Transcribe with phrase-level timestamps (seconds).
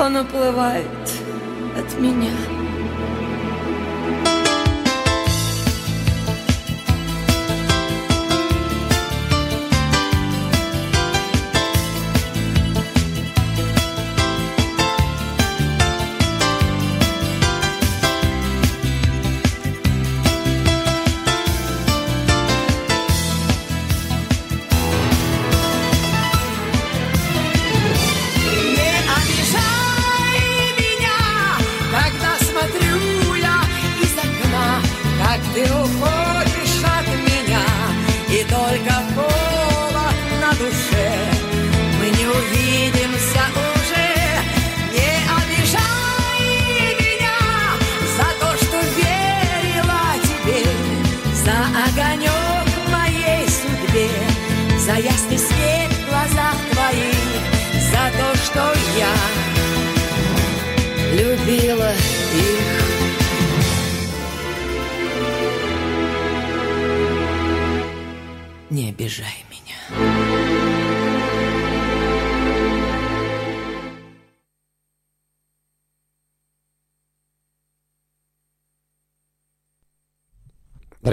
[0.00, 0.86] он уплывает
[1.76, 2.69] от меня.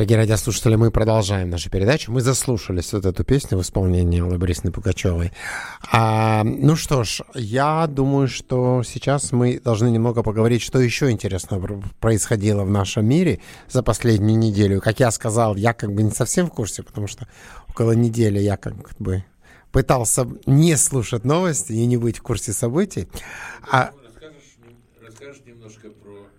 [0.07, 2.13] Дорогие радиослушатели, мы продолжаем нашу передачу.
[2.13, 5.33] Мы заслушались вот эту песню в исполнении Аллы Борисовны Пугачевой.
[5.91, 11.59] А, ну что ж, я думаю, что сейчас мы должны немного поговорить, что еще интересного
[11.59, 14.79] пр- происходило в нашем мире за последнюю неделю.
[14.79, 17.27] Как я сказал, я как бы не совсем в курсе, потому что
[17.67, 19.25] около недели я как бы
[19.73, 23.09] пытался не слушать новости и не быть в курсе событий.
[23.69, 24.55] А, Расскажешь,
[25.05, 26.29] расскажешь немножко про,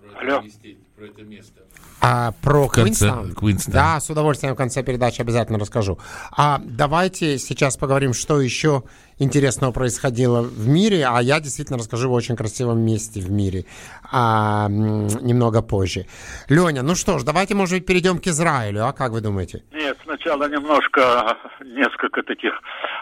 [0.00, 0.44] про, Алло.
[0.44, 1.61] это, про это место.
[2.04, 3.32] А про Квинстаун?
[3.32, 3.72] Квинстаун.
[3.72, 6.00] Да, с удовольствием в конце передачи обязательно расскажу.
[6.36, 8.82] А давайте сейчас поговорим, что еще
[9.18, 13.66] интересного происходило в мире, а я действительно расскажу о очень красивом месте в мире
[14.10, 16.06] а, немного позже.
[16.48, 19.62] Леня, ну что ж, давайте, может быть, перейдем к Израилю, а как вы думаете?
[19.72, 22.52] Нет, сначала немножко, несколько таких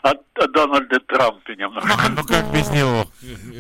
[0.03, 1.91] о, о Дональде Трампе немножко.
[1.99, 3.06] А, ну как без него?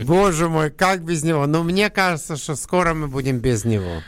[0.04, 1.46] Боже мой, как без него?
[1.46, 4.02] Ну, мне кажется, что скоро мы будем без него.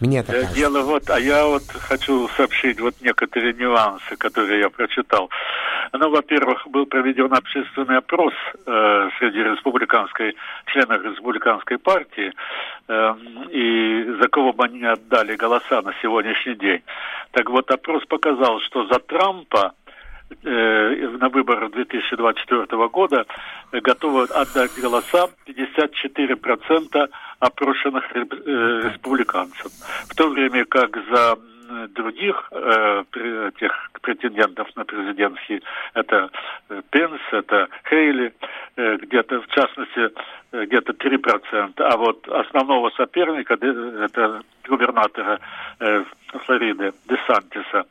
[0.00, 0.56] Мне так Э, кажется.
[0.56, 5.30] Дело вот, а я вот хочу сообщить вот некоторые нюансы, которые я прочитал.
[5.92, 8.32] Ну, во-первых, был проведен общественный опрос
[8.66, 10.36] э, среди республиканской,
[10.66, 12.32] членов республиканской партии,
[12.88, 13.14] э,
[13.50, 16.82] и за кого бы они отдали голоса на сегодняшний день.
[17.32, 19.72] Так вот, опрос показал, что за Трампа
[20.42, 23.26] на выборах 2024 года
[23.72, 27.10] э, готовы отдать голоса 54%
[27.40, 28.20] опрошенных э,
[28.90, 29.72] республиканцев.
[30.08, 31.38] В то время как за
[31.94, 33.04] других э,
[33.58, 35.62] тех претендентов на президентский,
[35.94, 36.30] это
[36.70, 38.32] э, Пенс, это Хейли,
[38.76, 40.10] э, где-то, в частности,
[40.52, 45.40] э, где-то 3%, а вот основного соперника, это губернатора
[45.80, 46.04] э,
[46.46, 47.84] Флориды, Десантиса,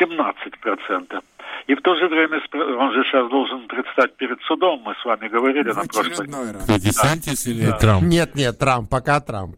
[0.00, 1.22] 17%.
[1.66, 2.40] И в то же время
[2.78, 6.26] он же сейчас должен предстать перед судом, мы с вами говорили на прошлой.
[6.26, 8.02] Кто, Десантис или Трамп?
[8.02, 9.56] Нет, нет, Трамп, пока Трамп.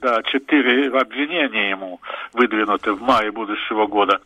[0.00, 2.00] Да, четыре обвинения ему
[2.34, 4.20] выдвинуты в мае будущего года.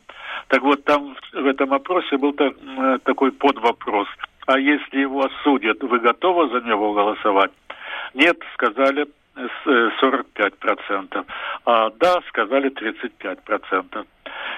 [0.49, 4.09] Так вот, там в этом опросе был так, э, такой подвопрос.
[4.47, 7.51] А если его осудят, вы готовы за него голосовать?
[8.15, 9.07] Нет, сказали
[9.37, 11.25] с- э, 45%.
[11.65, 14.05] А да, сказали 35%.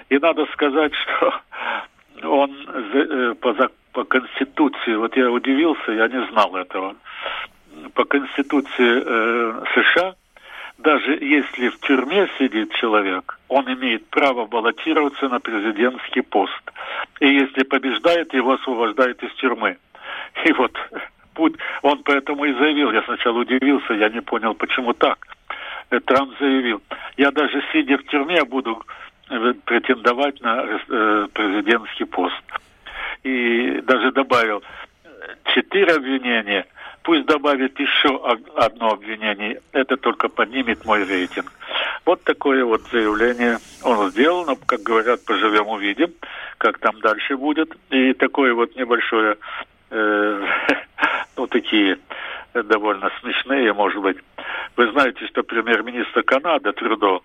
[0.09, 1.35] И надо сказать, что
[2.23, 3.55] он э, по,
[3.93, 6.97] по Конституции, вот я удивился, я не знал этого.
[7.95, 10.15] По Конституции э, США,
[10.79, 16.63] даже если в тюрьме сидит человек, он имеет право баллотироваться на президентский пост.
[17.21, 19.77] И если побеждает, его освобождают из тюрьмы.
[20.45, 20.73] И вот
[21.35, 25.19] путь, он поэтому и заявил, я сначала удивился, я не понял, почему так.
[25.91, 26.83] Э, Трамп заявил,
[27.17, 28.83] я даже сидя в тюрьме буду
[29.65, 32.43] претендовать на э, президентский пост.
[33.23, 34.63] И даже добавил
[35.05, 35.09] э,
[35.55, 36.67] четыре обвинения,
[37.03, 38.21] пусть добавит еще
[38.57, 41.53] одно обвинение, это только поднимет мой рейтинг.
[42.05, 46.13] Вот такое вот заявление он сделал, но, как говорят, поживем увидим,
[46.59, 47.77] как там дальше будет.
[47.91, 49.37] И такое вот небольшое,
[49.91, 50.47] э,
[51.37, 51.99] ну, такие
[52.55, 54.17] э, довольно смешные, может быть.
[54.77, 57.23] Вы знаете, что премьер-министр Канады Трюдо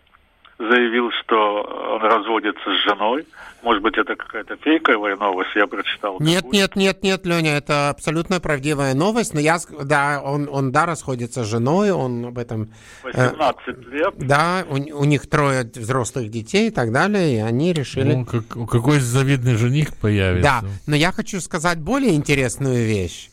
[0.57, 3.27] заявил, что он разводится с женой.
[3.61, 6.17] Может быть, это какая-то фейковая новость, я прочитал.
[6.19, 10.85] Нет, нет, нет, нет, Леня, это абсолютно правдивая новость, но я, да, он, он, да,
[10.85, 12.69] расходится с женой, он об этом,
[13.03, 14.13] э, 18 лет.
[14.17, 18.13] да, у, у них трое взрослых детей и так далее, и они решили...
[18.13, 20.61] Ну, как, какой завидный жених появится.
[20.61, 23.29] Да, но я хочу сказать более интересную вещь,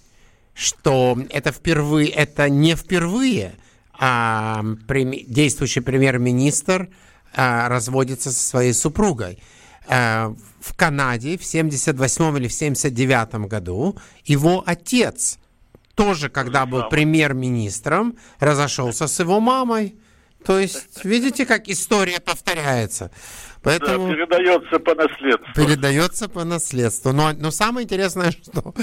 [0.54, 3.52] что это впервые, это не впервые
[3.98, 6.88] а, прем- действующий премьер-министр
[7.34, 9.42] а, разводится со своей супругой.
[9.88, 15.38] А, в Канаде в 78 или в 79 году его отец
[15.94, 19.96] тоже, когда был премьер-министром, разошелся с его мамой.
[20.44, 23.10] То есть, видите, как история повторяется.
[23.62, 25.54] Да, Поэтому передается по наследству.
[25.54, 27.12] передается по наследству.
[27.12, 28.74] Но, но самое интересное, что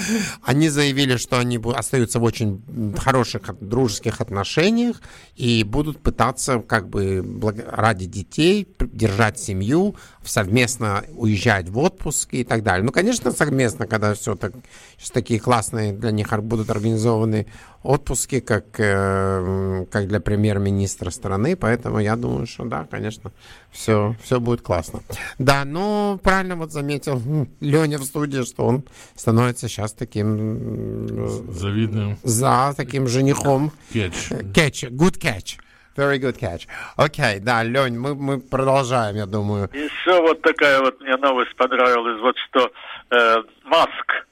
[0.44, 2.64] они заявили, что они остаются в очень
[2.98, 5.02] хороших дружеских отношениях
[5.36, 7.26] и будут пытаться как бы
[7.68, 12.86] ради детей держать семью, совместно уезжать в отпуск и так далее.
[12.86, 14.54] Ну, конечно, совместно, когда все так,
[14.98, 17.48] сейчас такие классные для них будут организованы
[17.84, 23.32] отпуски, как, э, как для премьер-министра страны, поэтому я думаю, что да, конечно,
[23.71, 25.01] все, все будет классно.
[25.38, 27.21] Да, ну, правильно вот заметил
[27.60, 28.83] Леня в студии, что он
[29.16, 33.71] становится сейчас таким м, Завидный за таким женихом.
[33.94, 34.31] кетч.
[34.31, 35.57] Catch, good catch.
[35.98, 36.66] Very good catch.
[36.95, 39.69] Окей, да, Лень, мы, мы продолжаем, я думаю.
[39.74, 42.72] Еще вот такая вот мне новость понравилась, вот что
[43.12, 44.25] э, Маск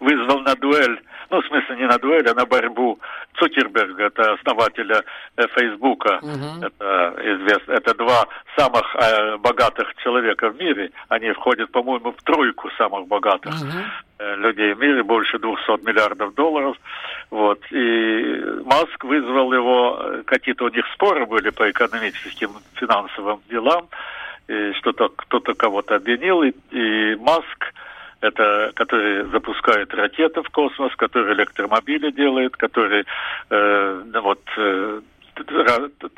[0.00, 1.00] вызвал на дуэль,
[1.30, 2.98] ну, в смысле, не на дуэль, а на борьбу
[3.34, 5.04] Цукерберга, это основателя
[5.36, 6.20] э, Фейсбука.
[6.62, 7.72] Это известно.
[7.72, 10.90] Это два самых э, богатых человека в мире.
[11.08, 13.54] Они входят, по-моему, в тройку самых богатых
[14.18, 16.76] э, людей в мире, больше 200 миллиардов долларов.
[17.30, 17.60] Вот.
[17.70, 23.88] И Маск вызвал его, э, какие-то у них споры были по экономическим, финансовым делам,
[24.48, 27.72] и что-то кто-то кого-то обвинил, и, и Маск
[28.20, 33.04] это который запускает ракеты в космос, который электромобили делает, который
[33.50, 35.00] э, вот э,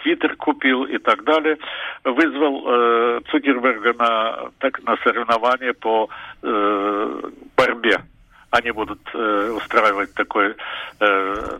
[0.02, 1.58] Твиттер купил и так далее,
[2.04, 6.08] вызвал э, Цукерберга на, так, на соревнования по
[6.42, 7.20] э,
[7.56, 8.00] борьбе.
[8.50, 10.56] Они будут э, устраивать такое
[11.00, 11.58] э,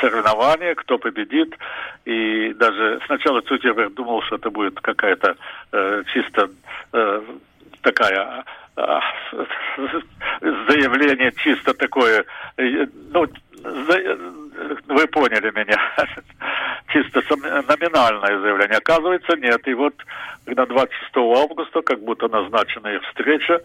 [0.00, 1.56] соревнование, кто победит.
[2.04, 5.36] И даже сначала Цукерберг думал, что это будет какая-то
[5.72, 6.50] э, чисто
[6.92, 7.22] э,
[7.82, 8.44] такая
[10.68, 12.24] заявление чисто такое,
[12.56, 13.26] э, ну,
[14.86, 15.78] вы поняли меня,
[16.92, 18.78] чисто номинальное заявление.
[18.78, 19.66] Оказывается, нет.
[19.66, 19.94] И вот
[20.46, 23.60] на 26 августа, как будто назначена их встреча,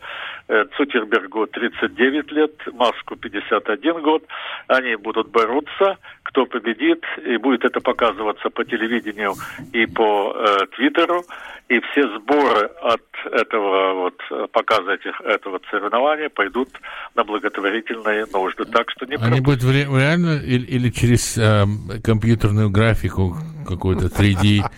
[0.47, 4.23] э, Цукербергу 39 лет, Маску 51 год,
[4.67, 9.33] они будут бороться, кто победит, и будет это показываться по телевидению
[9.71, 11.23] и по э, Твиттеру,
[11.69, 16.69] и все сборы от этого вот показа этих, этого соревнования пойдут
[17.15, 18.65] на благотворительные нужды.
[18.65, 24.08] Так что не Они будут в ре- реально или, или через эм, компьютерную графику какой-то
[24.08, 24.70] 3D,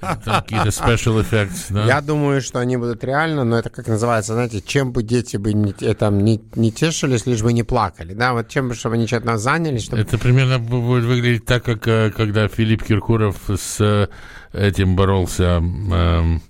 [0.00, 1.84] там какие-то special effects, да?
[1.84, 5.52] Я думаю, что они будут реально, но это как называется, знаете, чем бы дети бы
[5.52, 8.14] не, э, там, не, не тешились, лишь бы не плакали.
[8.14, 10.00] Да, вот чем бы, чтобы они чем-то занялись, чтобы...
[10.00, 14.08] Это примерно бу- будет выглядеть так, как э, когда Филипп Киркоров с э,
[14.54, 16.40] этим боролся, эм,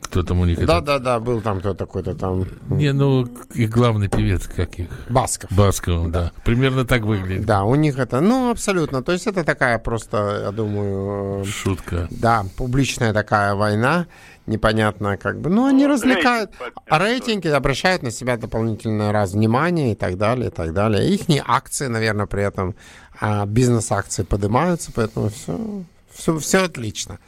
[0.00, 0.58] кто там у них?
[0.58, 2.46] этот- Да-да-да, был там кто такой-то там.
[2.70, 4.88] Не, ну, их главный певец, как их?
[5.10, 5.50] Басков.
[5.52, 6.32] Басков, да.
[6.44, 7.46] Примерно так выглядит.
[7.46, 9.02] Да, у них это, ну, абсолютно.
[9.02, 12.08] То есть это такая просто, я думаю, э, Шутка.
[12.10, 14.06] да, публичная такая война,
[14.46, 15.50] непонятно как бы.
[15.50, 20.48] Ну, они развлекают, рейтинг а рейтинги обращают на себя дополнительное раз внимание и так далее,
[20.48, 21.08] и так далее.
[21.08, 22.74] Их акции, наверное, при этом,
[23.20, 27.18] а, бизнес-акции поднимаются, поэтому все, все, все отлично.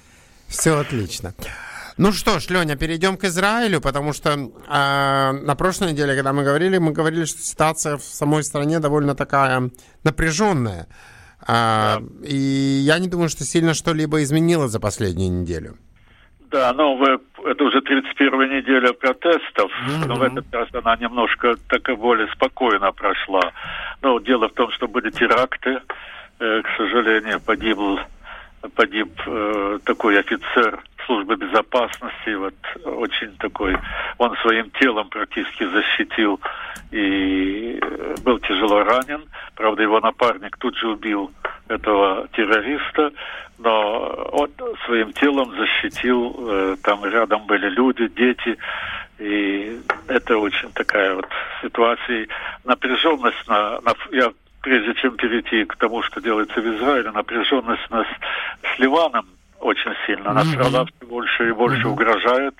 [0.47, 1.35] Все отлично.
[1.99, 6.45] Ну что ж, Леня, перейдем к Израилю, потому что э, на прошлой неделе, когда мы
[6.45, 9.71] говорили, мы говорили, что ситуация в самой стране довольно такая
[10.05, 10.87] напряженная.
[11.47, 15.77] А, И я не думаю, что сильно что-либо изменилось за последнюю неделю.
[16.51, 19.71] Да, ну вы, это уже 31 неделя протестов,
[20.07, 23.53] но в этот раз она немножко так и более спокойно прошла.
[24.03, 25.81] Но дело в том, что были теракты,
[26.41, 27.99] Э, к сожалению, погибл
[28.71, 33.77] погиб э, такой офицер службы безопасности, вот очень такой,
[34.19, 36.39] он своим телом практически защитил
[36.91, 39.25] и э, был тяжело ранен.
[39.55, 41.33] Правда, его напарник тут же убил
[41.69, 43.13] этого террориста,
[43.59, 44.51] но он
[44.87, 48.59] своим телом защитил, э, там рядом были люди, дети,
[49.19, 51.29] и это очень такая вот
[51.63, 52.29] ситуация.
[52.65, 58.07] Напряженность на, на я прежде чем перейти к тому, что делается в Израиле, напряженность нас
[58.75, 59.27] с Ливаном
[59.61, 60.33] очень сильно.
[60.33, 62.55] Насрала все больше и больше угрожает.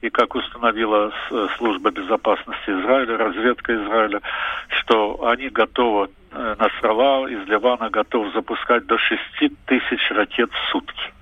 [0.00, 4.20] И как установила с- служба безопасности Израиля, разведка Израиля,
[4.68, 9.20] что они готовы, э, Насрала из Ливана готов запускать до 6
[9.66, 11.12] тысяч ракет в сутки.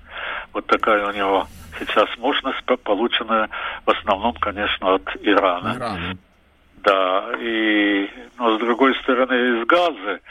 [0.53, 1.47] Вот такая у него
[1.79, 3.49] сейчас мощность, по- полученная
[3.85, 5.73] в основном, конечно, от Ирана.
[6.85, 10.21] Да, и, но с другой стороны, из Газы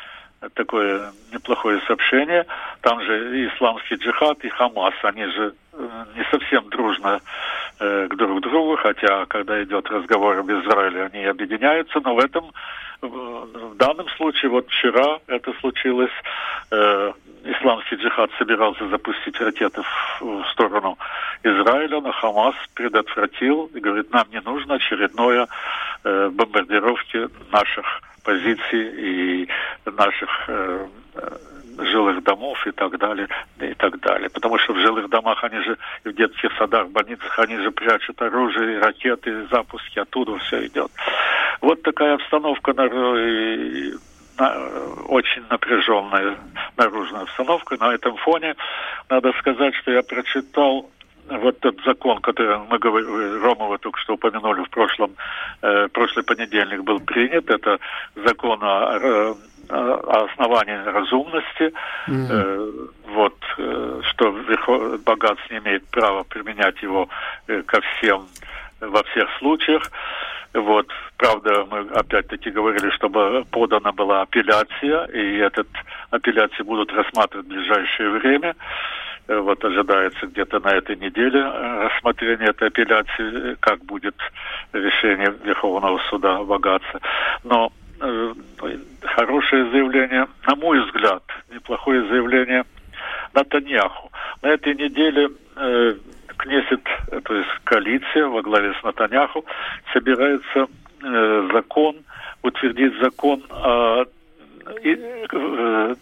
[0.54, 2.46] такое неплохое сообщение.
[2.80, 7.20] Там же и исламский джихад, и Хамас, они же э, не совсем дружно
[7.80, 12.52] э, друг другу, хотя, когда идет разговор об Израиле, они объединяются, но в этом,
[13.00, 16.12] в данном случае, вот вчера это случилось,
[16.70, 17.12] э,
[17.44, 20.98] исламский джихад собирался запустить ракеты в, в сторону
[21.42, 25.46] Израиля, но Хамас предотвратил и говорит, нам не нужно очередное
[26.04, 29.48] э, бомбардировки наших позиций и
[29.86, 31.38] наших э, э,
[31.78, 33.28] жилых домов и так далее,
[33.60, 34.30] и так далее.
[34.30, 37.70] Потому что в жилых домах они же, и в детских садах, в больницах, они же
[37.70, 40.90] прячут оружие, ракеты, запуски, оттуда все идет.
[41.60, 43.94] Вот такая обстановка на, и
[44.38, 44.68] на-
[45.08, 46.36] очень напряженная
[46.76, 47.76] наружная обстановка.
[47.78, 48.56] На этом фоне
[49.08, 50.90] надо сказать, что я прочитал
[51.28, 55.12] вот тот закон, который мы говорили, Ромова только что упомянули в прошлом,
[55.62, 57.78] э, прошлый понедельник был принят, это
[58.14, 59.34] закон о, э,
[59.70, 61.72] о основании разумности,
[62.30, 62.70] Э,
[63.08, 67.08] вот, э, что верхо- богатство не имеет права применять его
[67.48, 68.26] э, ко всем,
[68.80, 69.90] э, во всех случаях.
[70.52, 75.66] Вот, правда, мы опять-таки говорили, чтобы подана была апелляция, и этот
[76.10, 78.50] апелляции будут рассматривать в ближайшее время.
[78.50, 84.14] Э, Вот ожидается где-то на этой неделе э, рассмотрение этой апелляции, э, как будет
[84.72, 87.00] решение Верховного суда богатства.
[87.42, 88.34] Но э,
[89.02, 92.64] хорошее заявление, на мой взгляд, неплохое заявление
[93.32, 94.10] Натаньяху.
[94.42, 95.94] На этой неделе э,
[96.36, 99.44] Кнессет, э, то есть коалиция во главе с Натаньяху,
[99.92, 100.66] собирается
[101.02, 101.96] э, закон,
[102.42, 104.06] утвердить закон о э,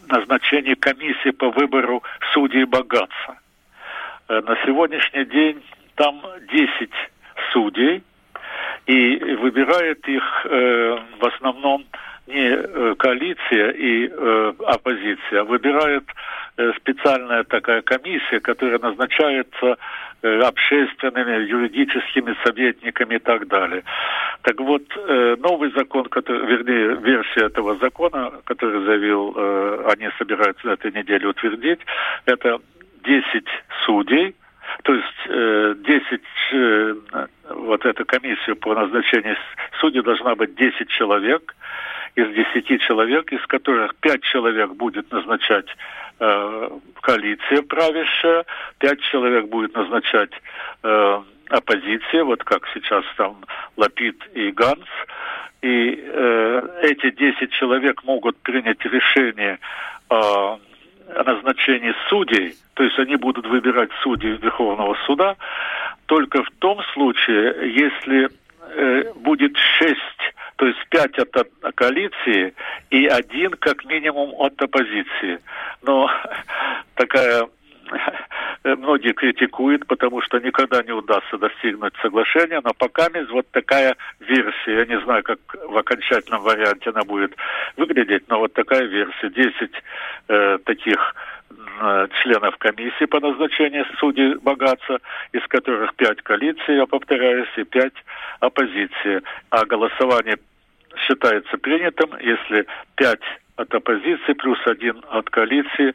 [0.08, 2.02] назначении комиссии по выбору
[2.32, 3.38] судей богатства.
[4.28, 5.62] Э, на сегодняшний день
[5.94, 6.90] там 10
[7.52, 8.02] судей,
[8.86, 11.84] и выбирает их э, в основном
[12.26, 16.04] не э, коалиция и э, оппозиция, а выбирает
[16.56, 19.76] э, специальная такая комиссия, которая назначается э,
[20.22, 23.82] общественными, юридическими советниками и так далее.
[24.42, 30.66] Так вот, э, новый закон, который, вернее, версия этого закона, который заявил, э, они собираются
[30.66, 31.80] на этой неделе утвердить,
[32.26, 32.60] это
[33.04, 33.44] 10
[33.84, 34.34] судей,
[34.82, 36.20] то есть э, 10,
[36.52, 36.94] э,
[37.50, 39.36] вот эта комиссия по назначению
[39.80, 41.54] судей должна быть 10 человек,
[42.14, 45.66] из 10 человек, из которых 5 человек будет назначать
[46.20, 46.68] э,
[47.00, 48.44] коалиция правящая,
[48.78, 50.30] 5 человек будет назначать
[50.82, 53.44] э, оппозиция, вот как сейчас там
[53.76, 54.88] Лапид и Ганс,
[55.62, 59.58] и э, эти 10 человек могут принять решение
[60.08, 60.58] о
[61.14, 65.36] о назначении судей, то есть они будут выбирать судей Верховного суда,
[66.06, 68.30] только в том случае, если
[68.74, 72.54] э, будет шесть, то есть пять от, коалиции
[72.90, 75.40] и один как минимум от оппозиции.
[75.82, 76.08] Но
[76.94, 77.48] такая
[78.62, 84.84] многие критикуют, потому что никогда не удастся достигнуть соглашения, но пока вот такая версия, я
[84.86, 87.34] не знаю, как в окончательном варианте она будет
[87.76, 89.52] выглядеть, но вот такая версия, 10
[90.28, 91.16] э, таких
[91.80, 95.00] э, членов комиссии по назначению судей богатства,
[95.32, 97.94] из которых пять коалиции, я повторяюсь, и пять
[98.38, 99.22] оппозиции.
[99.50, 100.36] А голосование
[100.96, 103.20] считается принятым, если пять
[103.56, 105.94] от оппозиции плюс один от коалиции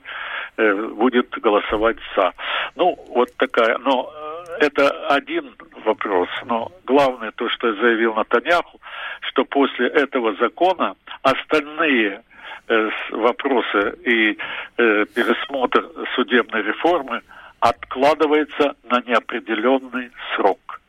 [0.57, 2.33] э, будет голосовать за.
[2.75, 3.77] Ну, вот такая.
[3.79, 4.11] Но
[4.59, 6.29] э, это один вопрос.
[6.45, 8.79] Но главное то, что заявил Натаньяху,
[9.21, 12.21] что после этого закона остальные
[12.67, 14.37] э, вопросы и
[14.77, 17.21] э, пересмотр судебной реформы
[17.59, 20.79] откладывается на неопределенный срок.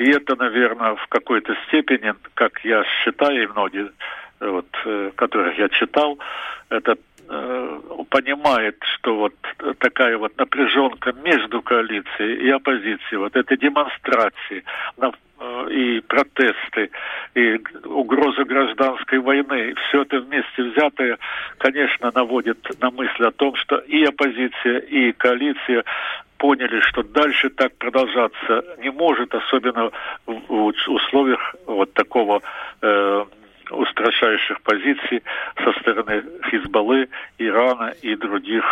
[0.00, 3.90] И это, наверное, в какой-то степени, как я считаю, и многие
[4.40, 6.18] вот, э, которых я читал,
[6.70, 6.96] это
[7.28, 9.34] э, понимает, что вот
[9.78, 14.64] такая вот напряженка между коалицией и оппозицией, вот эти демонстрации
[14.96, 16.90] э, и протесты,
[17.34, 21.18] и угроза гражданской войны, все это вместе взятое,
[21.58, 25.84] конечно, наводит на мысль о том, что и оппозиция, и коалиция
[26.40, 29.90] поняли, что дальше так продолжаться не может, особенно
[30.26, 32.40] в условиях вот такого
[32.80, 33.24] э,
[33.70, 35.22] устрашающих позиций
[35.62, 38.64] со стороны Хизбаллы, Ирана и других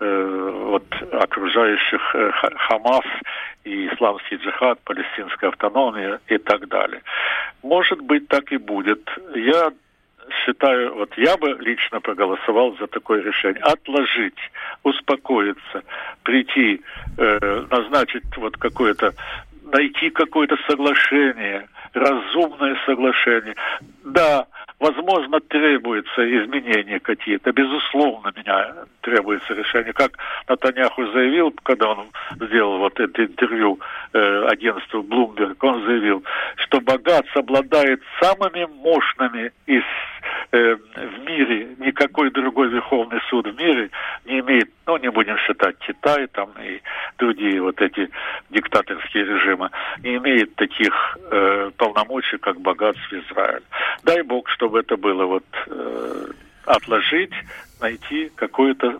[0.00, 3.04] э, вот, окружающих э, Хамас
[3.64, 7.02] и исламский джихад, палестинская автономия и так далее.
[7.62, 9.02] Может быть, так и будет.
[9.34, 9.72] Я
[10.44, 13.62] считаю, вот я бы лично проголосовал за такое решение.
[13.62, 14.38] Отложить,
[14.82, 15.82] успокоиться,
[16.22, 16.80] прийти,
[17.18, 19.14] э, назначить вот какое-то,
[19.72, 23.54] найти какое-то соглашение– разумное соглашение.
[24.04, 24.46] Да,
[24.80, 27.52] возможно, требуется изменения какие-то.
[27.52, 29.92] Безусловно, меня требуется решение.
[29.92, 30.12] Как
[30.48, 32.06] Натаняху заявил, когда он
[32.40, 33.78] сделал вот это интервью
[34.12, 36.24] э, агентству Bloomberg, он заявил,
[36.56, 39.84] что Богатс обладает самыми мощными из
[40.52, 43.90] э, в мире, никакой другой Верховный суд в мире
[44.24, 46.80] не имеет, ну, не будем считать Китай там и
[47.18, 48.08] другие вот эти
[48.50, 49.70] диктаторские режимы,
[50.02, 53.62] не имеет таких э, полномочий, как богатство Израиль.
[54.02, 56.26] Дай Бог, чтобы это было вот э,
[56.66, 57.32] отложить,
[57.80, 58.98] найти какое-то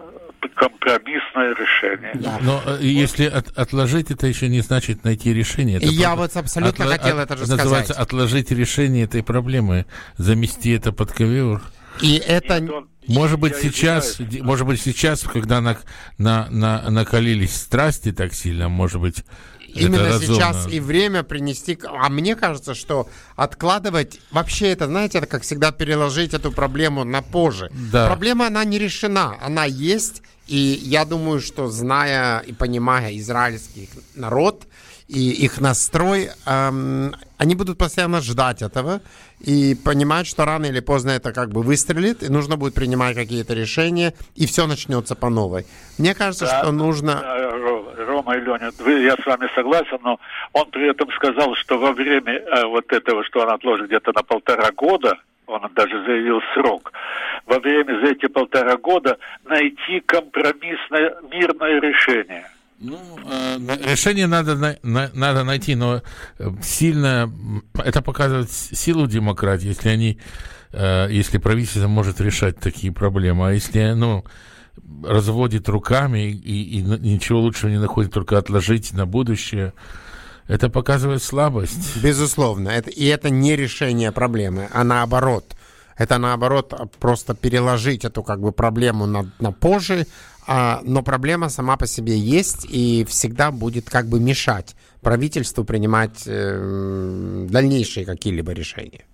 [0.56, 2.12] компромиссное решение.
[2.14, 2.38] Да.
[2.40, 5.76] Но э, если от, отложить, это еще не значит найти решение.
[5.76, 7.64] Это Я вот абсолютно отла- хотел это же сказать.
[7.64, 11.62] Называется отложить решение этой проблемы, замести это под ковер.
[12.00, 12.84] И это...
[13.06, 15.76] может быть, сейчас, может быть, сейчас, когда на,
[16.18, 19.24] на, на, накалились страсти так сильно, может быть,
[19.74, 21.78] Именно сейчас и время принести...
[21.84, 24.20] А мне кажется, что откладывать...
[24.30, 27.70] Вообще это, знаете, это как всегда переложить эту проблему на позже.
[27.92, 28.06] Да.
[28.06, 29.36] Проблема, она не решена.
[29.42, 34.66] Она есть, и я думаю, что зная и понимая израильский народ
[35.10, 39.00] и их настрой, эм, они будут постоянно ждать этого
[39.40, 43.54] и понимать, что рано или поздно это как бы выстрелит, и нужно будет принимать какие-то
[43.54, 45.66] решения, и все начнется по новой.
[45.98, 47.22] Мне кажется, да, что нужно...
[48.20, 48.70] Рома и Леня,
[49.02, 50.18] я с вами согласен, но
[50.52, 54.22] он при этом сказал, что во время э, вот этого, что он отложит где-то на
[54.22, 56.92] полтора года, он даже заявил срок,
[57.46, 62.46] во время за эти полтора года найти компромиссное мирное решение.
[62.78, 63.56] Ну, э,
[63.90, 66.02] решение надо, на, надо найти, но
[66.38, 67.30] э, сильно
[67.82, 70.18] это показывает силу демократии, если они,
[70.72, 74.24] если правительство может решать такие проблемы, а если, ну,
[75.04, 79.72] разводит руками и, и ничего лучшего не находит, только отложить на будущее,
[80.48, 82.02] это показывает слабость.
[82.02, 82.70] Безусловно.
[82.70, 85.54] Это, и это не решение проблемы, а наоборот.
[85.96, 90.06] Это наоборот просто переложить эту как бы проблему на, на позже,
[90.46, 96.22] а, но проблема сама по себе есть и всегда будет как бы мешать правительству принимать
[96.26, 99.04] э, дальнейшие какие-либо решения.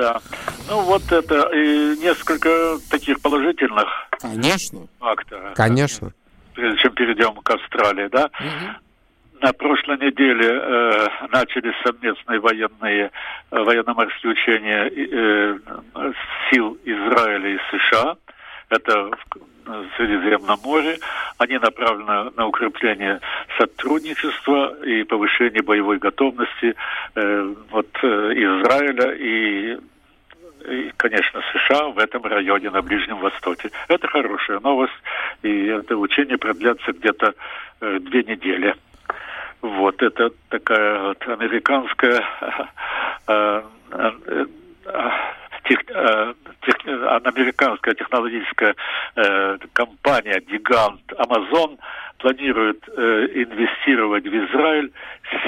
[0.00, 0.18] Да.
[0.66, 3.86] Ну вот это и несколько таких положительных
[4.18, 4.86] Конечно.
[4.98, 5.40] фактов.
[5.54, 6.12] Конечно.
[6.54, 8.30] Прежде чем перейдем к Австралии, да?
[8.40, 9.42] Угу.
[9.42, 13.10] На прошлой неделе э, начались совместные военные
[13.50, 15.58] э, военно-морские учения э,
[16.50, 18.16] сил Израиля и США.
[18.70, 19.24] Это в
[19.96, 20.98] Средиземном море.
[21.38, 23.20] Они направлены на укрепление
[23.58, 26.74] сотрудничества и повышение боевой готовности
[27.14, 29.78] э, вот, э, Израиля и
[30.68, 33.70] и, конечно, США в этом районе на Ближнем Востоке.
[33.88, 34.92] Это хорошая новость,
[35.42, 37.34] и это учение продлятся где-то
[37.80, 38.74] э, две недели.
[39.62, 42.22] Вот, это такая вот американская
[43.26, 44.12] э, э,
[44.86, 45.10] э,
[45.70, 48.74] тех, э, тех, американская технологическая
[49.16, 51.78] э, компания, гигант Amazon
[52.18, 54.92] планирует э, инвестировать в Израиль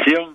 [0.05, 0.35] 7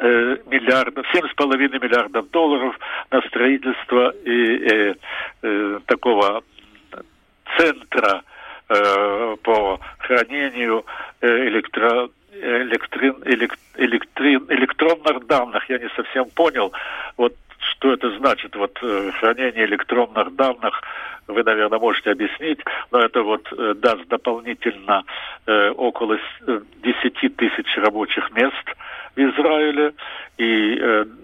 [0.00, 2.78] э, миллиардов, семь с половиной миллиардов долларов
[3.10, 4.94] на строительство и, э,
[5.42, 6.42] э, такого
[7.58, 8.22] центра
[8.68, 10.84] э, по хранению
[11.20, 15.68] э, электро, электрин, элект, электрин, электронных данных.
[15.68, 16.72] Я не совсем понял,
[17.16, 17.34] вот
[17.72, 20.82] что это значит, вот э, хранение электронных данных
[21.26, 22.60] вы, наверное, можете объяснить,
[22.92, 25.04] но это вот э, даст дополнительно
[25.46, 28.64] э, около 10 тысяч рабочих мест
[29.16, 29.94] в Израиле,
[30.36, 30.74] и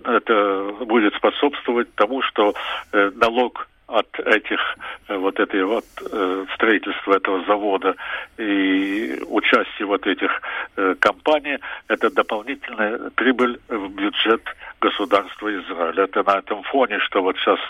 [0.05, 2.55] это будет способствовать тому, что
[2.93, 4.61] налог от этих
[5.09, 7.95] э, вот этой вот э, строительства этого завода
[8.39, 10.31] и участия вот этих
[10.77, 14.43] э, компаний это дополнительная прибыль в бюджет
[14.81, 16.05] государства Израиля.
[16.05, 17.61] Это на этом фоне, что вот сейчас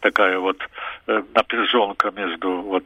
[0.00, 0.58] такая вот
[1.06, 2.84] напряженка между вот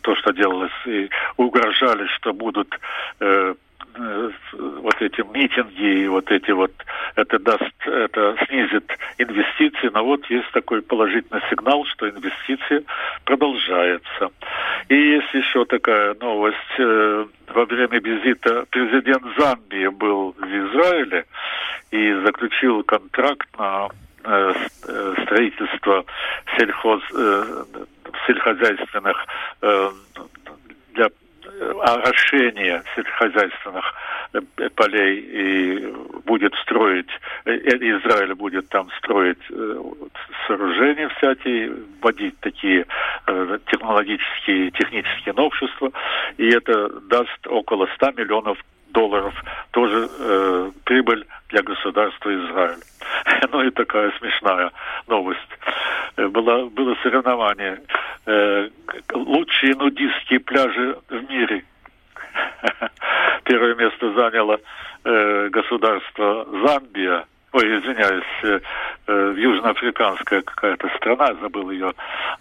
[0.00, 2.76] то, что делалось, и угрожали, что будут
[3.98, 6.72] вот эти митинги и вот эти вот
[7.16, 9.90] это даст это снизит инвестиции.
[9.92, 12.84] Но вот есть такой положительный сигнал что инвестиции
[13.24, 14.30] продолжаются.
[14.88, 16.56] И есть еще такая новость.
[16.78, 21.26] Э, во время визита президент Замбии был в Израиле
[21.90, 23.88] и заключил контракт на
[24.24, 24.54] э,
[25.24, 26.04] строительство
[26.56, 27.02] сельхоз
[28.26, 29.26] сельскохозяйственных
[29.60, 30.31] для
[31.82, 33.94] орошение сельскохозяйственных
[34.32, 35.86] э, полей и
[36.24, 37.10] будет строить,
[37.44, 39.82] э, Израиль будет там строить э,
[40.46, 42.86] сооружения всякие, вводить такие
[43.70, 45.92] технологические, технические новшества,
[46.36, 49.34] и это даст около 100 миллионов долларов
[49.70, 52.82] тоже э, прибыль для государства Израиль.
[53.52, 54.70] ну и такая смешная
[55.06, 55.40] новость.
[56.16, 57.80] Было, было соревнование.
[58.26, 58.68] Э,
[59.14, 61.64] лучшие нудистские пляжи в мире.
[63.44, 64.58] Первое место заняло
[65.04, 67.24] э, государство Замбия.
[67.52, 68.60] Ой, извиняюсь, э,
[69.08, 71.92] э, южноафриканская какая-то страна, забыл ее.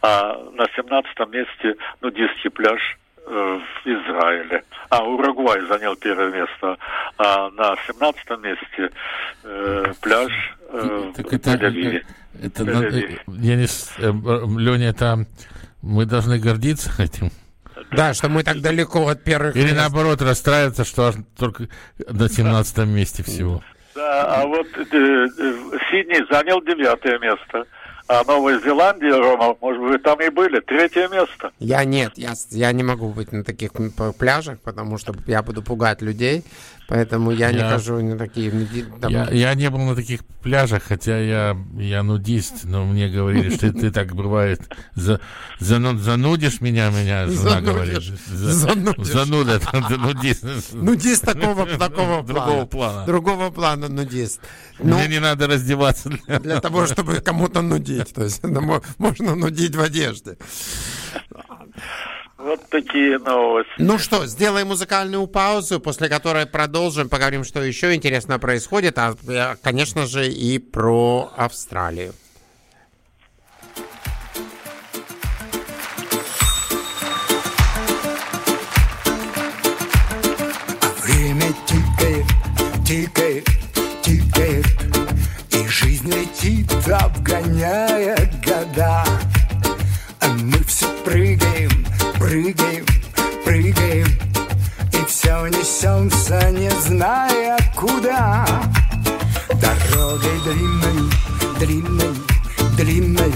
[0.01, 2.80] А на 17 месте нудистский пляж
[3.27, 4.63] Э, в Израиле.
[4.89, 6.75] А Уругвай занял первое место.
[7.17, 8.91] А на 17 месте
[9.43, 10.32] э, пляж
[10.69, 12.04] э, так в это, Тель-Авиве.
[12.41, 15.25] Это, это, я не, э, Леня, это
[15.82, 17.30] мы должны гордиться этим.
[17.91, 19.75] Да, что мы так далеко от первых Или мест.
[19.75, 21.67] наоборот расстраиваться, что только
[22.08, 23.62] на 17 месте всего.
[23.95, 25.27] Да, а вот э, э,
[25.89, 27.65] Сидней занял девятое место.
[28.08, 31.51] А Новая Зеландия, Рома, может быть, вы там и были, третье место.
[31.60, 33.71] Я нет, я, я не могу быть на таких
[34.17, 36.43] пляжах, потому что я буду пугать людей.
[36.91, 38.51] Поэтому я, я не хожу на такие...
[38.99, 39.10] Там...
[39.10, 43.71] Я, я не был на таких пляжах, хотя я, я нудист, но мне говорили, что
[43.71, 44.60] ты так бывает,
[44.93, 45.21] за,
[45.62, 48.04] за, занудишь меня, меня жена говорит.
[48.27, 49.62] Зануда,
[49.99, 50.43] нудист.
[50.73, 53.06] Нудист такого, такого Другого плана.
[53.06, 54.41] Другого плана нудист.
[54.77, 56.10] Мне не надо раздеваться.
[56.10, 58.13] Для, для того, чтобы кому-то нудить.
[58.13, 58.43] То есть
[58.97, 60.36] можно нудить в одежде.
[62.43, 63.71] Вот такие новости.
[63.77, 69.56] Ну что, сделаем музыкальную паузу, после которой продолжим, поговорим, что еще интересно происходит, а, э,
[69.62, 72.13] конечно же, и про Австралию.
[80.82, 82.25] А время тикает,
[82.88, 83.45] тикает,
[84.01, 84.65] тикает,
[85.51, 89.11] и жизнь летит, обгоняя года.
[92.31, 92.85] Прыгаем,
[93.43, 94.07] прыгаем
[94.93, 98.47] И все несемся, не зная куда.
[99.49, 101.11] Дорогой длинной,
[101.59, 102.15] длинной,
[102.77, 103.33] длинной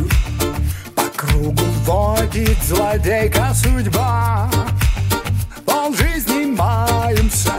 [0.95, 4.49] По кругу водит злодейка судьба.
[5.65, 7.51] Пол жизни маемся,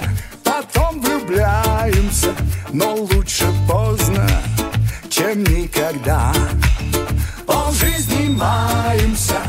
[0.42, 2.34] потом влюбляемся
[2.72, 4.26] Но лучше поздно,
[5.10, 6.32] чем никогда.
[7.44, 9.42] Пол жизни маемся,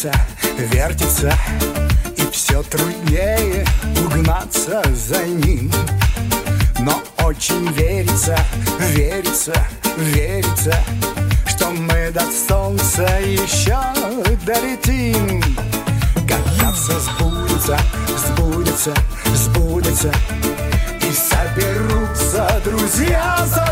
[0.00, 0.12] вертится,
[0.58, 1.32] вертится
[2.16, 3.66] И все труднее
[4.04, 5.70] угнаться за ним.
[6.80, 8.38] Но очень верится,
[8.78, 9.52] верится,
[9.96, 10.74] верится
[11.46, 13.78] Что мы до солнца еще
[14.46, 15.42] долетим.
[16.26, 17.78] Когда все сбудется,
[18.16, 18.94] сбудется,
[19.34, 20.12] сбудется
[21.02, 23.69] И соберутся друзья за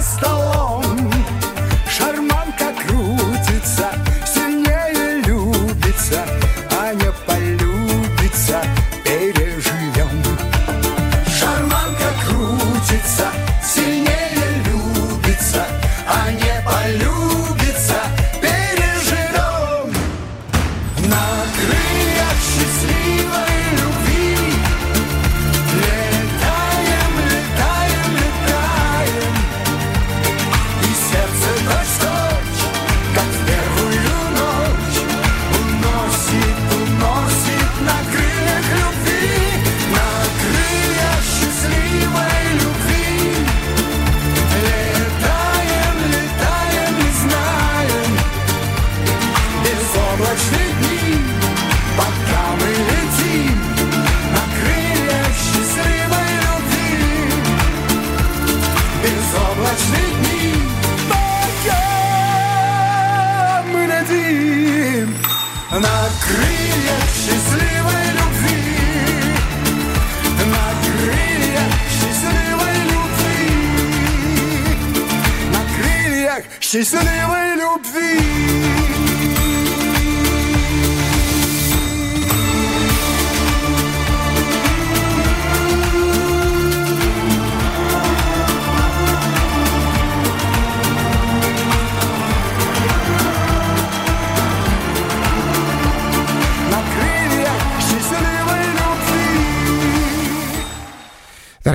[76.69, 77.38] Și să ne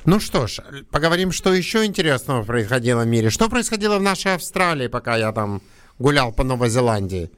[0.05, 0.59] Ну что ж,
[0.90, 3.31] поговорим, что еще интересного происходило в мире.
[3.31, 5.62] Что происходило в нашей Австралии, пока я там
[6.00, 7.31] гулял по Новой Зеландии?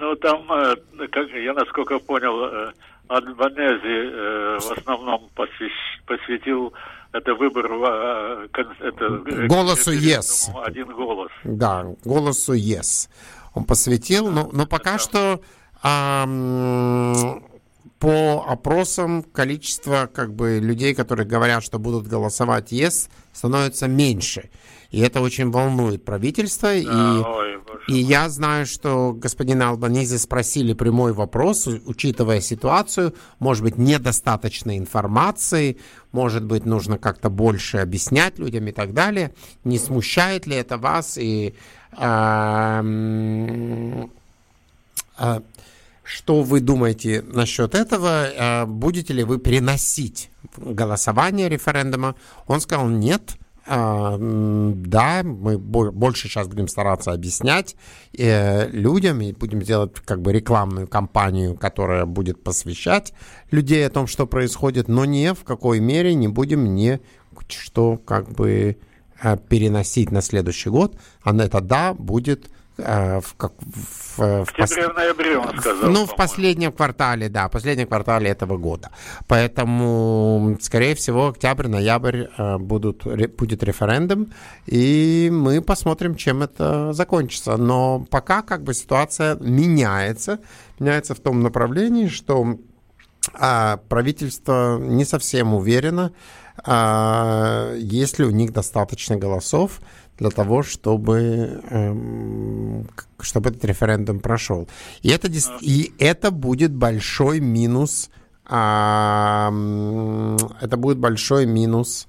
[0.00, 0.76] Ну, там, э,
[1.10, 2.72] как я насколько понял, э,
[3.08, 6.72] Альбанези э, в основном посвящ- посвятил
[7.12, 7.80] это выбору
[8.52, 9.08] кон- это,
[9.48, 10.50] Голосу yes.
[10.62, 11.30] Один голос.
[11.44, 13.08] Да, голосу yes.
[13.54, 15.40] Он посвятил, но, но пока что
[15.82, 17.42] ам,
[17.98, 24.50] по опросам количество как бы людей, которые говорят, что будут голосовать yes, становится меньше.
[24.90, 26.74] И это очень волнует правительство.
[26.74, 33.76] и, ой, и я знаю, что господина Албанезе спросили прямой вопрос, учитывая ситуацию, может быть,
[33.78, 35.78] недостаточно информации,
[36.12, 39.34] может быть, нужно как-то больше объяснять людям и так далее.
[39.64, 41.18] Не смущает ли это вас?
[41.18, 41.54] И
[41.92, 42.90] ам,
[45.18, 45.42] а,
[46.02, 48.28] что вы думаете насчет этого?
[48.38, 52.14] А, Будете ли вы переносить голосование референдума?
[52.46, 53.36] Он сказал нет.
[53.70, 57.76] А, Да, мы бо- больше сейчас будем стараться объяснять
[58.16, 63.12] э, людям и будем делать как бы рекламную кампанию, которая будет посвящать
[63.50, 67.00] людей о том, что происходит, но не в какой мере не будем не
[67.48, 68.78] что как бы
[69.22, 70.98] э, переносить на следующий год.
[71.22, 75.90] А на это да будет в, как, в, в В пос- ноябре он сказал.
[75.90, 78.90] ну, в последнем квартале, да, в последнем квартале этого года.
[79.26, 83.04] Поэтому, скорее всего, октябрь-ноябрь э, будут,
[83.36, 84.32] будет референдум,
[84.66, 87.56] и мы посмотрим, чем это закончится.
[87.56, 90.38] Но пока как бы ситуация меняется,
[90.78, 92.58] меняется в том направлении, что
[93.34, 96.12] а, правительство не совсем уверено,
[96.64, 99.80] а, есть ли у них достаточно голосов
[100.18, 102.88] для того, чтобы, эм,
[103.20, 104.68] чтобы этот референдум прошел.
[105.02, 108.10] И это, и это будет большой минус,
[108.44, 112.08] а, м, это будет большой минус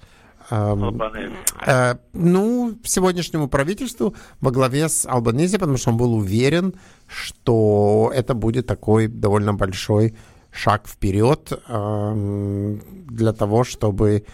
[0.49, 1.33] Албанези.
[1.65, 6.73] Э, ну, сегодняшнему правительству во главе с Албанези, потому что он был уверен,
[7.07, 10.15] что это будет такой довольно большой
[10.51, 14.25] шаг вперед эм, для того, чтобы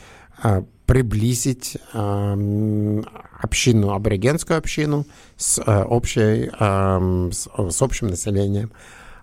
[0.44, 3.04] э, приблизить эм,
[3.40, 8.72] общину, аборигенскую общину с, э, общей, эм, с, общим населением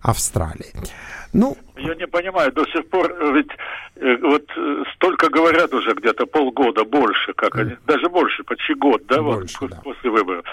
[0.03, 0.72] Австралии.
[1.33, 3.51] Ну, Я не понимаю, до сих пор э, ведь
[3.96, 4.44] э, вот
[4.94, 9.57] столько говорят уже где-то полгода больше, как они, даже больше, почти год, да, вот, Больше,
[9.59, 9.81] пос- да.
[9.85, 10.44] после выборов.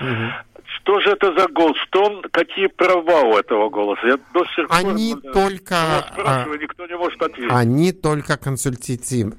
[0.82, 1.78] Что же это за голос?
[1.88, 4.08] Что он, какие права у этого голоса?
[4.08, 5.76] Я до сих пор они э, только...
[5.76, 7.52] его а, спрашиваю, никто не может ответить.
[7.52, 9.34] Они только консультатив,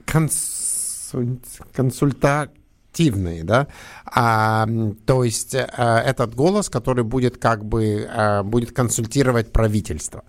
[1.12, 2.50] консуль-
[2.90, 3.66] консультативные, да,
[4.12, 4.66] А,
[5.06, 5.66] то есть э,
[6.06, 10.22] этот голос, который будет как бы э, будет консультировать правительство.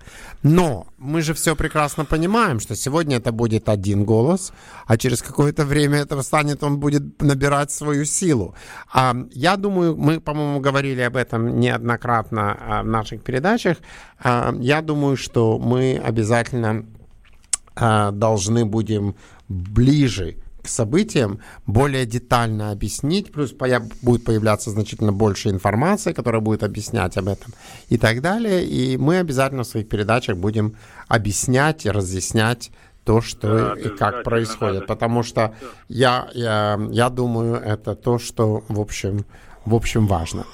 [0.43, 4.53] Но мы же все прекрасно понимаем, что сегодня это будет один голос,
[4.85, 8.53] а через какое-то время это станет, он будет набирать свою силу.
[8.93, 13.77] А, я думаю, мы, по-моему, говорили об этом неоднократно а, в наших передачах.
[14.19, 16.85] А, я думаю, что мы обязательно
[17.75, 19.15] а, должны будем
[19.49, 26.63] ближе к событиям более детально объяснить, плюс поя- будет появляться значительно больше информации, которая будет
[26.63, 27.53] объяснять об этом
[27.89, 28.63] и так далее.
[28.65, 30.75] И мы обязательно в своих передачах будем
[31.07, 32.71] объяснять и разъяснять
[33.03, 34.73] то, что Да, и как происходит.
[34.75, 34.85] надо.
[34.87, 35.55] Потому что
[35.87, 39.25] я, я, я думаю, это то, что, в общем,
[39.65, 40.45] в общем важно.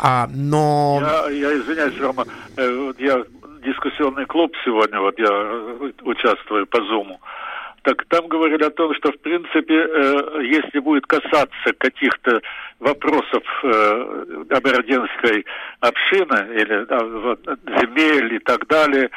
[0.00, 0.98] А, но...
[1.00, 2.24] Я, я извиняюсь, Рома,
[2.56, 3.24] э, вот я
[3.64, 7.20] дискуссионный клуб сегодня, вот я э, участвую по Зуму.
[7.82, 12.40] Так там говорили о том, что в принципе, э, если будет касаться каких-то
[12.80, 15.46] вопросов э, абердинской
[15.80, 17.36] общины или э,
[17.80, 19.10] земель и так далее,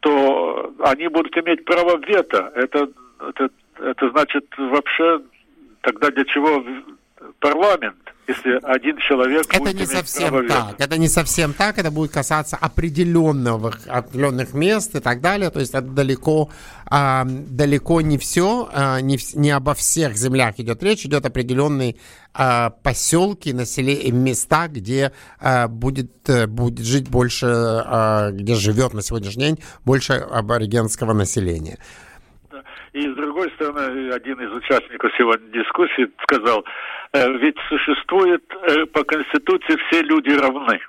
[0.00, 2.52] то они будут иметь право вето.
[2.54, 2.88] Это,
[3.20, 5.20] это, это значит вообще
[5.82, 6.64] тогда для чего
[7.40, 10.54] парламент, если один человек Это будет не совсем право вето?
[10.54, 10.80] так.
[10.80, 11.78] Это не совсем так.
[11.78, 15.48] Это будет касаться определенного, определенных мест и так далее.
[15.50, 16.50] То есть это далеко,
[16.86, 21.06] а, далеко не все, а, не, не обо всех землях идет речь.
[21.06, 21.96] Идет определенные
[22.34, 29.00] а, поселки, населе- места, где а, будет, э, будет жить больше, а, где живет на
[29.00, 31.78] сегодняшний день больше аборигенского населения.
[32.92, 36.64] И с другой стороны, один из участников сегодня дискуссии сказал, э,
[37.12, 40.80] ведь существует э, по Конституции все люди равны,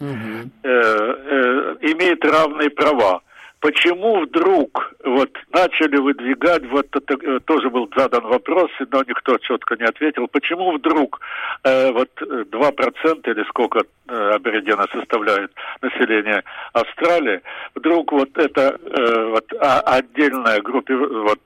[0.00, 3.20] э, э, имеют равные права.
[3.64, 9.76] Почему вдруг вот начали выдвигать, вот это, э, тоже был задан вопрос, но никто четко
[9.76, 11.18] не ответил, почему вдруг
[11.62, 15.50] э, вот э, 2% или сколько э, аборигена составляет
[15.80, 16.42] население
[16.74, 17.40] Австралии,
[17.74, 21.40] вдруг вот это э, вот, а- отдельная группа вот,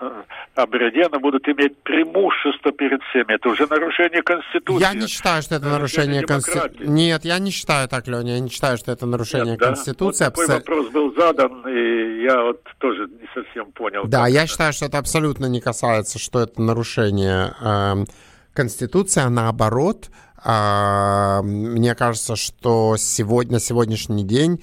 [0.00, 0.22] э,
[0.54, 3.34] аборигена будут иметь преимущество перед всеми.
[3.34, 4.80] Это уже нарушение Конституции.
[4.80, 6.86] Я не считаю, что это нарушение Конституции.
[6.86, 8.34] Нет, я не считаю так, Леня.
[8.34, 9.66] Я не считаю, что это нарушение Нет, да?
[9.66, 10.24] Конституции.
[10.24, 14.04] Вот такой Абсо- вопрос был задан, и я вот тоже не совсем понял.
[14.06, 14.50] Да, я это.
[14.50, 18.06] считаю, что это абсолютно не касается, что это нарушение эм,
[18.54, 20.10] Конституции, а наоборот,
[20.44, 24.62] а, мне кажется, что сегодня, на сегодняшний день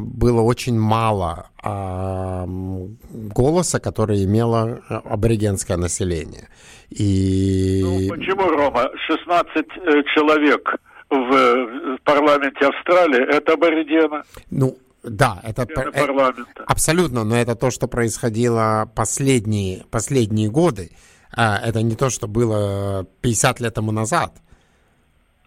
[0.00, 6.48] было очень мало а, голоса, который имело а, аборигенское население.
[6.90, 7.80] И...
[7.82, 10.76] Ну, почему, Рома, 16 э, человек
[11.10, 15.66] в, парламенте Австралии это аборигены, Ну, да, это...
[15.66, 16.64] э.
[16.66, 20.90] Абсолютно, но это то, что происходило последние, последние годы.
[21.36, 24.32] А, Это не то, что было 50 лет тому назад.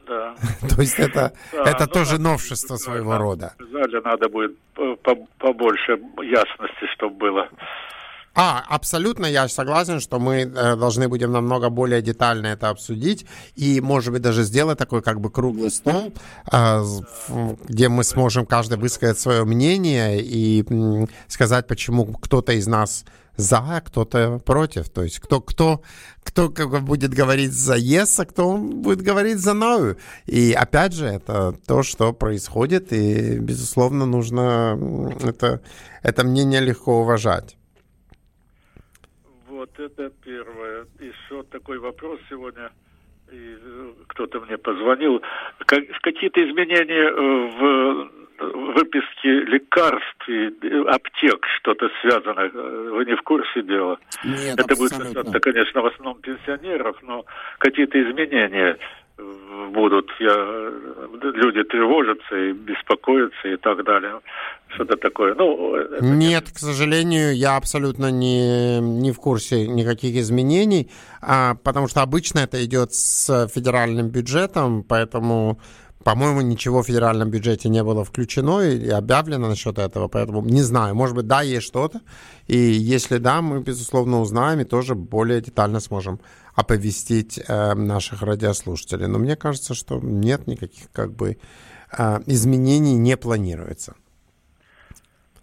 [0.09, 0.33] Да.
[0.67, 3.53] То есть это, Да, это ну, тоже новшество своего нам рода.
[3.55, 7.47] сказали, надо будет по- по- побольше ясности, чтобы было.
[8.35, 13.81] А, абсолютно, я согласен, что мы э, должны будем намного более детально это обсудить и,
[13.81, 16.13] может быть, даже сделать такой как бы круглый стол,
[16.51, 16.81] э,
[17.67, 20.65] где мы сможем каждый высказать свое мнение и
[21.27, 23.03] сказать, почему кто-то из нас
[23.39, 24.89] за, кто-то против.
[24.89, 25.81] То есть кто, кто,
[26.23, 26.49] кто
[26.81, 29.97] будет говорить за yes, а кто будет говорить за no.
[30.25, 34.77] И опять же, это то, что происходит, и, безусловно, нужно
[35.23, 35.61] это,
[36.03, 37.57] это мнение легко уважать.
[39.47, 40.85] Вот это первое.
[40.99, 42.71] Еще такой вопрос сегодня.
[43.31, 45.21] Э, кто-то мне позвонил.
[45.65, 47.13] Как- Какие-то изменения э,
[47.59, 52.39] в выписке лекарств и э, аптек, что-то связано.
[52.41, 53.97] Э, Вы не в курсе дела?
[54.23, 55.23] Нет, Это будет абсолютно.
[55.23, 57.25] касаться, конечно, в основном пенсионеров, но
[57.57, 58.77] какие-то изменения
[59.17, 60.09] э, будут.
[60.19, 60.35] Я,
[61.21, 64.19] люди тревожатся и беспокоятся и так далее.
[64.75, 65.33] Что-то такое.
[65.35, 71.87] Ну, это Нет, к сожалению, я абсолютно не, не в курсе никаких изменений, а, потому
[71.87, 75.59] что обычно это идет с федеральным бюджетом, поэтому,
[76.03, 80.95] по-моему, ничего в федеральном бюджете не было включено и объявлено насчет этого, поэтому не знаю,
[80.95, 82.01] может быть, да, есть что-то,
[82.47, 86.19] и если да, мы, безусловно, узнаем и тоже более детально сможем
[86.55, 89.07] оповестить э, наших радиослушателей.
[89.07, 91.37] Но мне кажется, что нет никаких как бы
[91.97, 93.93] э, изменений не планируется.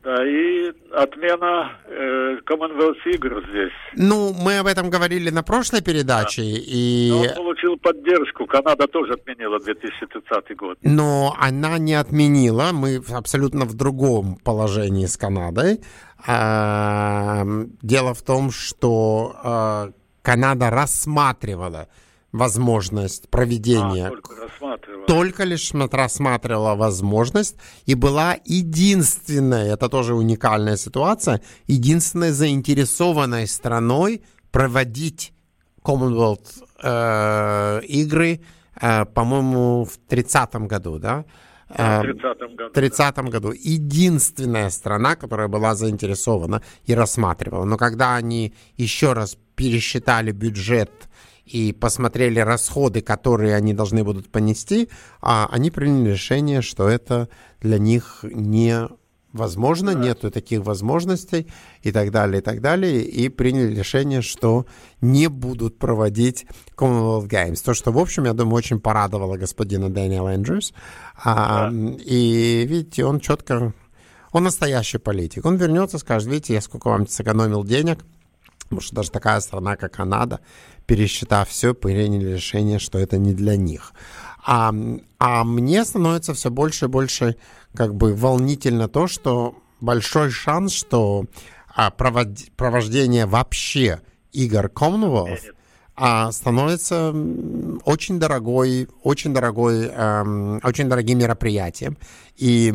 [0.06, 3.72] Да, и отмена э, Commonwealth игр здесь.
[3.96, 7.08] Ну, мы об этом говорили на прошлой передаче, и...
[7.10, 8.46] Но он получил поддержку.
[8.46, 10.78] Канада тоже отменила 2030 год.
[10.82, 15.80] Но она не отменила, мы абсолютно в другом положении с Канадой.
[16.24, 17.42] А,
[17.82, 19.88] Дело в том, что а,
[20.22, 21.88] Канада рассматривала
[22.36, 25.06] возможность проведения А, только рассматривала.
[25.06, 27.56] только лишь см- рассматривала возможность
[27.86, 34.22] и была единственной, это тоже уникальная ситуация, единственной заинтересованной страной
[34.52, 35.32] проводить
[35.84, 36.48] Commonwealth
[36.82, 38.40] э, игры,
[38.80, 41.24] э, по-моему, в 30 году, да?
[41.68, 42.70] В Э, 30 году.
[42.70, 47.64] в 30 году единственная страна, которая была заинтересована и рассматривала.
[47.64, 50.90] Но когда они еще раз пересчитали бюджет
[51.46, 54.88] и посмотрели расходы, которые они должны будут понести,
[55.20, 57.28] а, они приняли решение, что это
[57.60, 58.88] для них не
[59.36, 61.46] возможно, нету таких возможностей
[61.82, 64.66] и так далее, и так далее, и приняли решение, что
[65.00, 67.62] не будут проводить Commonwealth Games.
[67.62, 70.72] То, что, в общем, я думаю, очень порадовало господина Дэниела Эндрюс.
[71.22, 73.74] А, И, видите, он четко,
[74.32, 75.44] он настоящий политик.
[75.44, 77.98] Он вернется, скажет, видите, я сколько вам сэкономил денег,
[78.66, 80.40] Потому что даже такая страна, как Канада,
[80.86, 83.92] пересчитав все, приняли решение, что это не для них.
[84.44, 84.72] А,
[85.18, 87.36] а мне становится все больше и больше
[87.74, 91.24] как бы волнительно то, что большой шанс, что
[91.74, 94.00] а, провод- провождение вообще
[94.32, 95.52] игр Commonwealth
[95.96, 97.14] а, становится
[97.84, 101.96] очень дорогой, очень дорогой, эм, очень дорогим мероприятием.
[102.36, 102.72] И,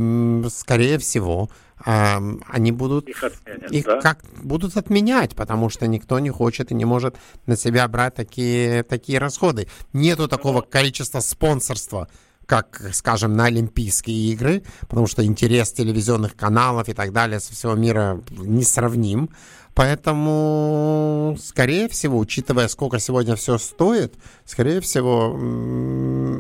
[0.50, 1.50] скорее всего,
[1.86, 4.02] они будут Их отменят, их да?
[4.02, 7.16] как будут отменять, потому что никто не хочет и не может
[7.46, 9.68] на себя брать такие, такие расходы.
[9.94, 12.08] Нету такого количества спонсорства,
[12.46, 17.76] как, скажем, на Олимпийские игры, потому что интерес телевизионных каналов и так далее со всего
[17.76, 19.30] мира несравним.
[19.74, 24.16] Поэтому, скорее всего, учитывая, сколько сегодня все стоит,
[24.46, 25.34] скорее всего,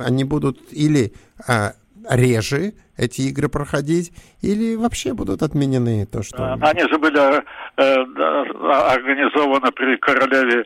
[0.03, 1.13] они будут или
[1.47, 1.73] а,
[2.09, 6.43] реже эти игры проходить, или вообще будут отменены то, что...
[6.43, 6.81] А, Они?
[6.81, 7.41] же были э,
[7.77, 10.65] организованы при королеве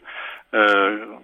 [0.51, 1.17] э,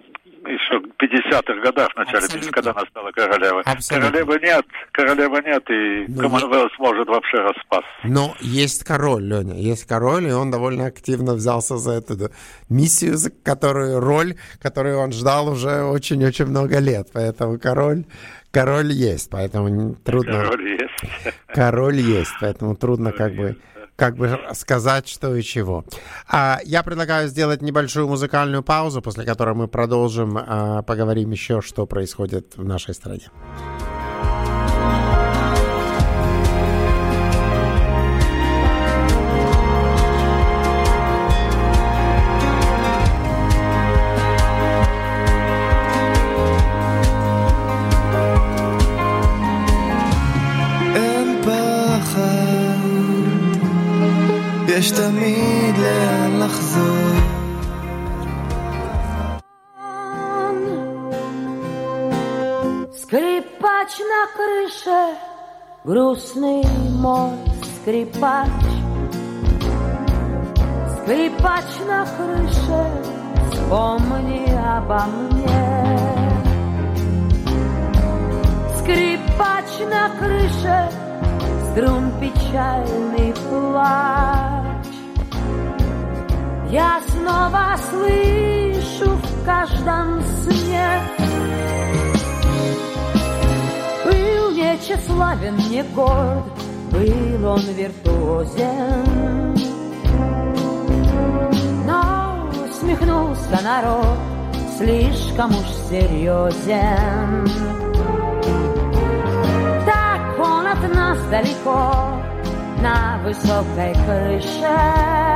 [0.46, 2.52] еще в 50-х годах, в начале, Абсолютно.
[2.52, 3.62] когда она стала королевой.
[3.64, 4.10] Абсолютно.
[4.10, 7.90] Королевы нет, королевы нет, и Ну, Commonwealth может вообще распасться.
[8.04, 12.26] Но есть король, Леня, есть король, и он довольно активно взялся за эту да,
[12.68, 17.08] миссию, за которую роль, которую он ждал уже очень-очень много лет.
[17.12, 18.04] Поэтому король,
[18.50, 20.44] король есть, поэтому трудно.
[20.44, 21.34] Король есть.
[21.46, 23.56] Король есть, поэтому трудно как бы
[23.96, 25.84] как бы сказать, что и чего.
[26.28, 31.86] А, я предлагаю сделать небольшую музыкальную паузу, после которой мы продолжим, а, поговорим еще, что
[31.86, 33.30] происходит в нашей стране.
[54.81, 57.37] יש תמיד לאן לחזור.
[63.07, 65.01] Скрипач на крыше,
[65.85, 66.63] грустный
[67.03, 67.31] мой
[67.75, 68.61] скрипач.
[70.95, 72.81] Скрипач на крыше,
[73.49, 74.43] вспомни
[74.75, 75.65] обо мне.
[78.77, 80.79] Скрипач на крыше,
[81.71, 84.70] струн печальный плач.
[86.72, 90.88] Я снова слышу в каждом сне
[94.06, 96.46] был не тщеславен, не горд,
[96.90, 99.54] был он виртуозен.
[101.84, 104.16] Но усмехнулся народ,
[104.78, 107.50] слишком уж серьезен.
[109.84, 112.18] Так он от нас далеко,
[112.80, 115.31] на высокой крыше.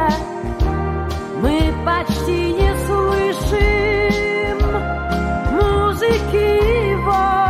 [1.43, 4.59] Мы почти не слышим
[5.53, 7.46] музыки его.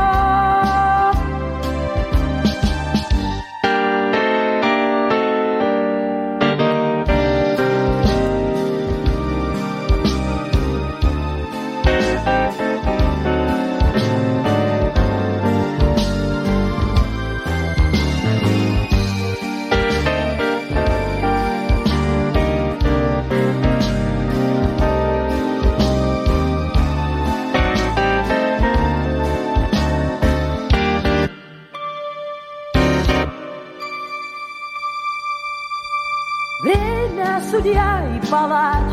[38.30, 38.90] Палач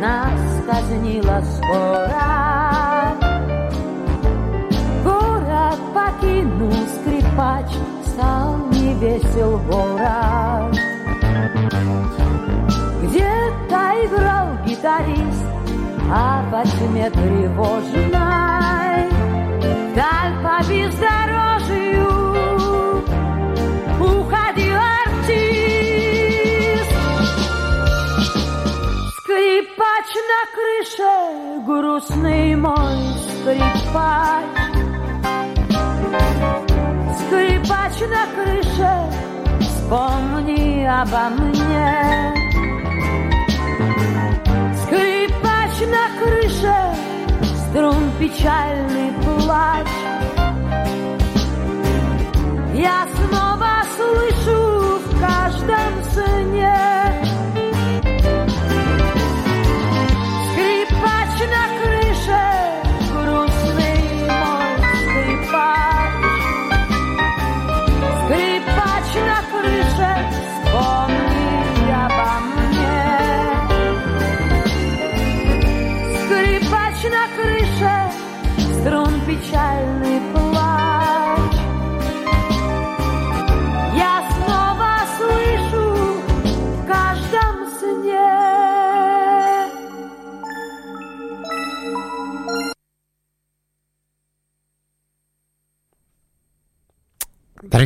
[0.00, 3.16] нас казнила скоро.
[5.04, 7.66] Город покинул скрипач,
[8.04, 10.76] стал невесел город.
[13.02, 15.46] Где-то играл гитарист,
[16.12, 18.10] а во тьме тревожной
[19.94, 21.45] Даль по бездорожью
[30.86, 34.44] крыше, грустный мой скрипач.
[37.18, 38.92] Скрипач на крыше,
[39.60, 42.34] вспомни обо мне.
[44.84, 46.78] Скрипач на крыше,
[47.68, 49.88] струн печальный плач.
[52.74, 53.55] Я снова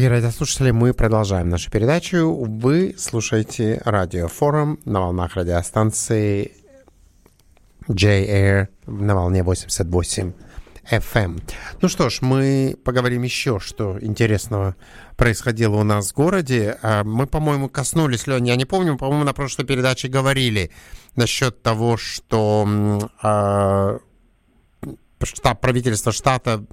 [0.00, 2.32] Дорогие радиослушатели, мы продолжаем нашу передачу.
[2.34, 6.52] Вы слушаете радиофорум на волнах радиостанции
[7.86, 10.32] J-Air на волне 88
[10.90, 11.42] FM.
[11.82, 14.74] Ну что ж, мы поговорим еще, что интересного
[15.18, 16.78] происходило у нас в городе.
[16.80, 20.70] А, Мы, по-моему, коснулись, Лень, я не помню, по-моему, на прошлой передаче говорили
[21.14, 22.66] насчет того, что
[23.22, 23.98] а,
[25.22, 26.64] штаб правительства штата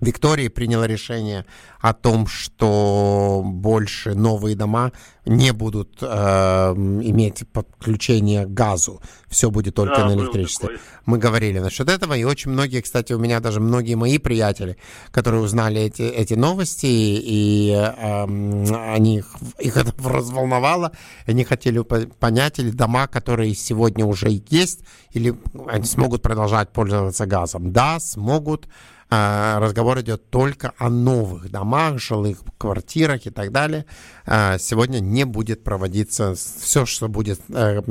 [0.00, 1.46] Виктории приняло решение
[1.80, 4.92] о том, что больше новые дома
[5.26, 9.00] не будут э, иметь подключение к газу.
[9.28, 10.78] Все будет только Да, на электричестве.
[11.06, 14.76] Мы говорили насчет этого, и очень многие, кстати, у меня даже многие мои приятели,
[15.10, 19.22] которые узнали эти, эти новости, и эм, они,
[19.58, 20.92] их, это разволновало,
[21.26, 24.80] они хотели по- понять, или дома, которые сегодня уже есть,
[25.12, 25.34] или
[25.68, 27.72] они смогут продолжать пользоваться газом.
[27.72, 28.68] Да, смогут.
[29.10, 33.84] А, Разговор идет только о новых домах, жилых квартирах и так далее.
[34.26, 37.82] А, Сегодня не будет проводиться все, что будет э,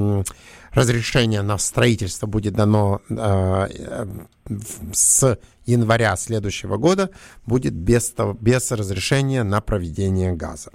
[0.74, 4.06] разрешение на строительство будет дано э, э,
[4.92, 7.10] с января следующего года,
[7.46, 10.72] будет без, без разрешения на проведение газа.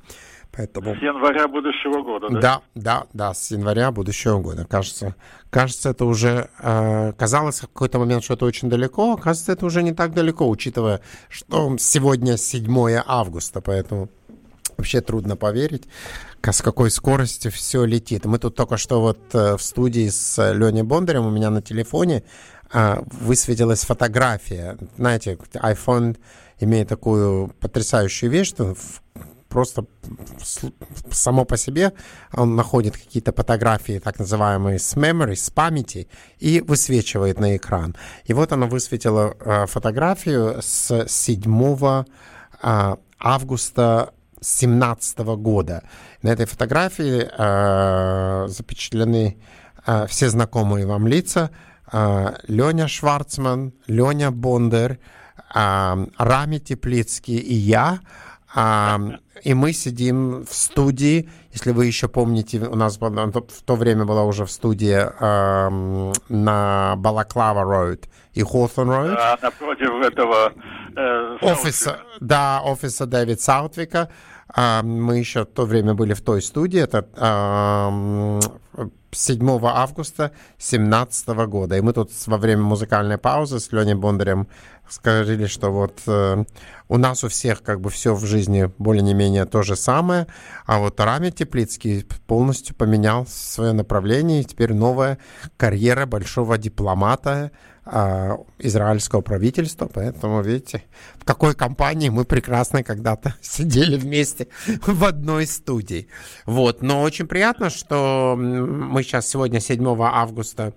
[0.50, 2.40] Поэтому С января будущего года, да?
[2.40, 4.64] да, да, да, с января будущего года.
[4.64, 5.14] Кажется,
[5.50, 9.12] кажется, это уже э, казалось в какой-то момент, что это очень далеко.
[9.12, 14.08] Оказывается, это уже не так далеко, учитывая, что сегодня 7 августа, поэтому
[14.78, 15.88] вообще трудно поверить,
[16.42, 18.24] с какой скоростью все летит.
[18.24, 22.22] Мы тут только что вот э, в студии с Леней Бондарем у меня на телефоне
[22.72, 24.78] э, высветилась фотография.
[24.96, 26.16] Знаете, iPhone
[26.60, 28.76] имеет такую потрясающую вещь, что
[29.48, 29.86] просто
[31.10, 31.92] само по себе
[32.32, 36.08] он находит какие-то фотографии, так называемые с memory, с памяти,
[36.38, 37.96] и высвечивает на экран.
[38.24, 42.04] И вот она высветила э, фотографию с 7
[42.62, 45.82] э, августа 2017 года.
[46.22, 49.36] На этой фотографии э, запечатлены
[49.86, 51.50] э, все знакомые вам лица.
[51.92, 54.98] Э, Леня Шварцман, Леня Бондар,
[55.54, 58.00] э, Рами Теплицкий и я.
[58.54, 58.98] А,
[59.42, 64.24] и мы сидим в студии, если вы еще помните, у нас в то время была
[64.24, 69.18] уже в студии эм, на Балаклава Роуд и Хawthorne Роуд.
[69.18, 70.52] А напротив этого
[70.96, 74.08] э, офиса, да, офиса Дэвид Саутвика.
[74.48, 78.40] А, Мы еще в то время были в той студии, это ам,
[79.10, 81.76] 7 августа 2017 года.
[81.76, 84.48] И мы тут во время музыкальной паузы с Леней Бондарем
[84.88, 86.44] сказали, что вот э,
[86.88, 90.26] у нас у всех как бы все в жизни более-менее то же самое,
[90.66, 95.18] а вот Рами Теплицкий полностью поменял свое направление, и теперь новая
[95.56, 97.50] карьера большого дипломата,
[98.58, 99.88] израильского правительства.
[99.92, 100.82] Поэтому, видите,
[101.16, 104.48] в какой компании мы прекрасно когда-то сидели вместе
[104.86, 106.08] в одной студии.
[106.46, 106.82] Вот.
[106.82, 110.72] Но очень приятно, что мы сейчас сегодня 7 августа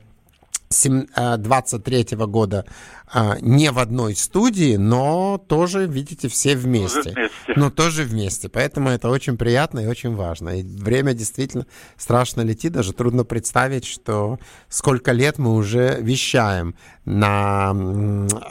[0.72, 2.66] 23 года
[3.14, 7.12] а, не в одной студии, но тоже, видите, все вместе.
[7.12, 7.30] вместе.
[7.56, 8.48] Но тоже вместе.
[8.48, 10.60] Поэтому это очень приятно и очень важно.
[10.60, 11.66] И время действительно
[11.98, 12.72] страшно летит.
[12.72, 17.72] Даже трудно представить, что сколько лет мы уже вещаем на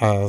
[0.01, 0.29] а,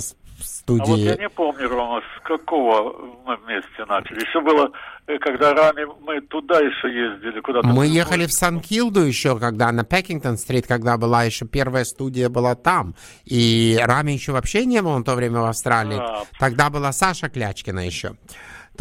[0.61, 1.03] с- А вот студии.
[1.03, 2.95] я не помню, Рома, с какого
[3.25, 4.19] мы вместе начали.
[4.25, 4.69] Еще было,
[5.07, 7.67] э, когда раме мы туда еще ездили, куда-то.
[7.67, 12.95] Мы ехали в Сан-Килду еще, когда на Пекингтон-стрит, когда была еще первая студия была там.
[13.25, 15.97] И Рами еще вообще не было в то время в Австралии.
[15.97, 16.23] Да.
[16.39, 18.13] Тогда была Саша Клячкина еще.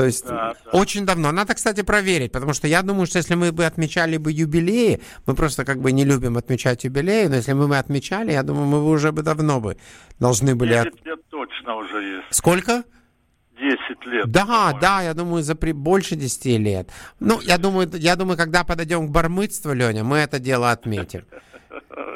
[0.01, 0.71] То есть Да, да.
[0.79, 1.31] очень давно.
[1.31, 5.35] Надо, кстати, проверить, потому что я думаю, что если мы бы отмечали бы юбилеи, мы
[5.35, 8.79] просто как бы не любим отмечать юбилеи, но если бы мы отмечали, я думаю, мы
[8.79, 9.77] бы уже бы давно бы
[10.19, 10.73] должны были...
[10.73, 12.27] от- 10 лет точно уже есть.
[12.31, 12.83] Сколько?
[13.59, 14.27] 10 лет.
[14.31, 14.81] Да, по-моему.
[14.81, 15.73] да, я думаю, за при...
[15.73, 16.89] больше 10 лет.
[17.19, 21.25] Ну, я думаю, я думаю, когда подойдем к бармыцтву, Леня, мы это дело отметим.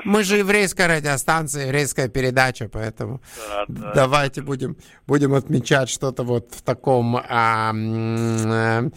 [0.05, 3.93] Мы же еврейская радиостанция, еврейская передача, поэтому Да, да.
[3.95, 4.77] давайте будем,
[5.07, 7.17] будем отмечать что-то вот в таком...
[7.29, 8.93] а, м,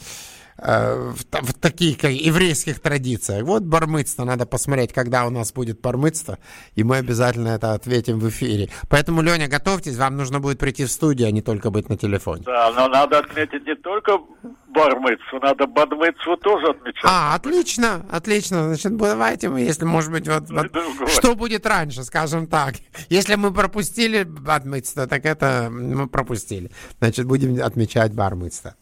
[0.58, 3.44] э, в, в таких как, еврейских традициях.
[3.46, 6.38] Вот бармыцтво, надо посмотреть, когда у нас будет бармыцтво,
[6.76, 8.70] и мы обязательно это ответим в эфире.
[8.90, 12.44] Поэтому, Леня, готовьтесь, вам нужно будет прийти в студию, а не только быть на телефоне.
[12.46, 14.20] Да, но надо отметить не только
[14.68, 17.04] бармыцу, надо бадмыцу тоже отмечать.
[17.04, 18.68] А, отлично, отлично.
[18.68, 21.08] Значит, давайте мы, если, может быть, вот, вот другое.
[21.08, 22.76] что будет раньше, скажем так.
[23.10, 26.72] Если мы пропустили отмыцство, так это мы пропустили.
[27.00, 28.76] Значит, будем отмечать бармыцство.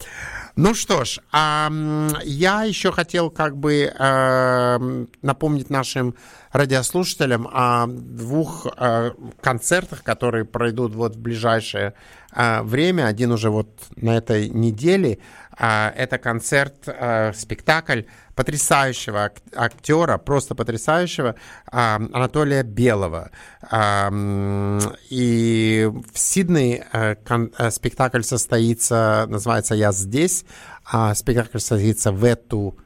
[0.57, 1.69] Ну что ж, а,
[2.23, 6.15] я еще хотел как бы м, напомнить нашим
[6.53, 11.93] радиослушателям о двух а, концертах, которые пройдут вот в ближайшее
[12.35, 13.07] а, время.
[13.07, 15.19] Один уже вот на этой неделе.
[15.57, 18.01] А, Это концерт, а, спектакль
[18.35, 21.35] потрясающего ак- актера, просто потрясающего,
[21.71, 23.31] Анатолия Белого.
[25.09, 26.85] И в Сиднее
[27.71, 30.43] спектакль состоится, называется «Я здесь».
[31.13, 32.77] Спектакль состоится в эту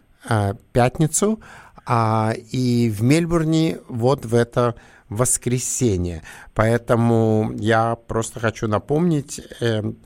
[0.72, 1.42] пятницу.
[1.90, 4.76] И в Мельбурне вот в это
[5.10, 6.24] воскресенье.
[6.54, 9.98] Поэтому я просто хочу напомнить эм,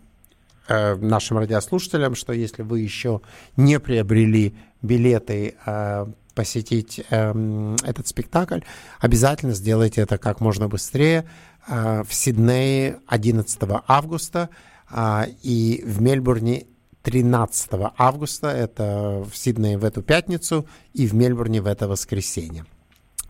[0.68, 3.22] э, нашим радиослушателям, что если вы еще
[3.58, 8.62] не приобрели билеты э, посетить эм, этот спектакль,
[9.00, 11.26] обязательно сделайте это как можно быстрее.
[11.68, 14.50] Э, в Сиднее 11 августа
[14.90, 16.68] а, и в Мельбурне
[17.04, 18.48] 13 августа.
[18.48, 22.66] Это в Сиднее в эту пятницу и в Мельбурне в это воскресенье.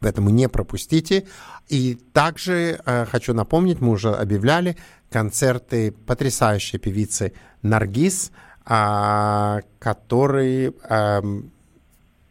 [0.04, 1.26] Поэтому не пропустите.
[1.70, 4.76] И также э, хочу напомнить, мы уже объявляли
[5.10, 7.32] концерты потрясающей певицы
[7.62, 8.32] Наргиз,
[8.66, 11.52] а, которые эм,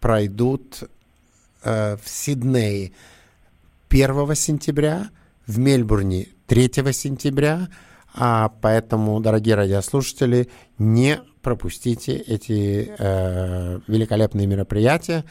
[0.00, 0.82] пройдут
[1.62, 2.92] э, в Сиднее
[3.88, 5.08] 1 сентября,
[5.46, 7.68] в Мельбурне 3 сентября.
[8.14, 10.48] А, поэтому, дорогие радиослушатели,
[10.78, 15.24] не пропустите эти э, великолепные мероприятия.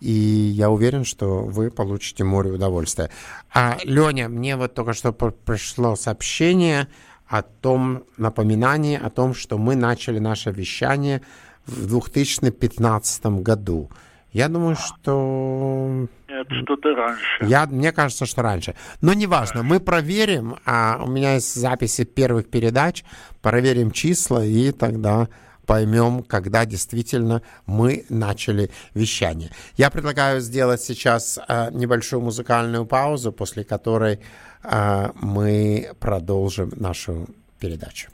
[0.00, 3.10] И я уверен, что вы получите море удовольствия.
[3.52, 6.88] А, Леня, мне вот только что пр- пришло сообщение
[7.26, 11.20] о том, напоминание о том, что мы начали наше вещание
[11.66, 13.90] в 2015 году.
[14.32, 17.44] Я думаю, что Нет, что-то раньше.
[17.46, 18.74] я, мне кажется, что раньше.
[19.00, 20.56] Но неважно, мы проверим.
[20.66, 23.04] А у меня есть записи первых передач,
[23.40, 25.28] проверим числа и тогда
[25.68, 29.50] поймем, когда действительно мы начали вещание.
[29.76, 34.18] Я предлагаю сделать сейчас а, небольшую музыкальную паузу, после которой
[34.62, 37.28] а, мы продолжим нашу
[37.60, 38.08] передачу.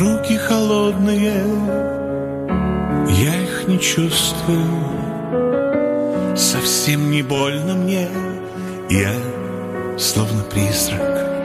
[0.00, 1.44] Руки холодные,
[3.06, 4.64] я их не чувствую.
[6.34, 8.08] Совсем не больно мне,
[8.88, 9.12] я
[9.98, 11.42] словно призрак.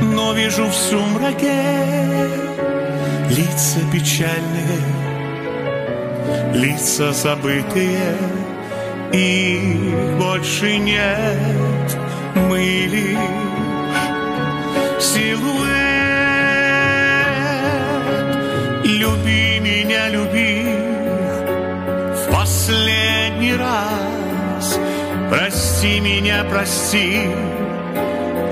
[0.00, 1.60] Но вижу в сумраке
[3.36, 4.80] лица печальные,
[6.54, 8.16] лица забытые,
[9.12, 11.98] их больше нет.
[12.48, 13.18] Мы лишь
[15.04, 15.87] силуэт.
[19.08, 20.64] Люби меня, люби
[22.12, 24.78] в последний раз.
[25.30, 27.22] Прости меня, прости,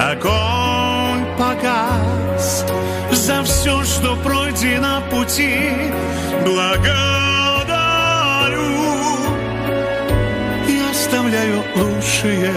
[0.00, 2.64] огонь погас
[3.12, 5.58] за все, что пройдено пути.
[6.46, 6.86] Благодарю
[10.68, 12.54] и оставляю лучшее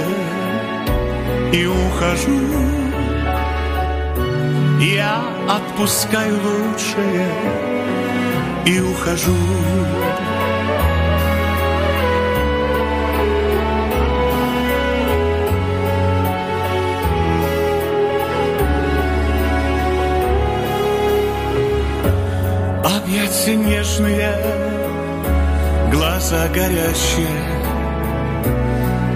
[1.52, 2.39] и ухожу.
[4.80, 7.68] Я отпускаю лучшее
[8.66, 9.36] и ухожу.
[22.84, 24.34] Объятия нежные,
[25.91, 27.28] глаза горящие,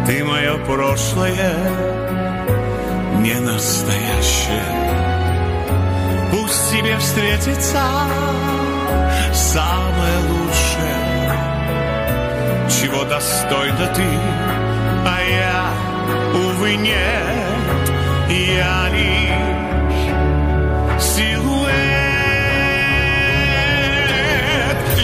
[0.08, 1.54] Ты мое прошлое,
[3.20, 4.84] не настоящее.
[6.32, 7.80] Пусть тебе встретится
[9.34, 11.34] самое лучшее,
[12.70, 14.05] Чего достойна ты,
[15.05, 15.72] а я,
[16.34, 17.89] увы, нет,
[18.30, 20.03] я лишь
[21.01, 21.74] силуэт.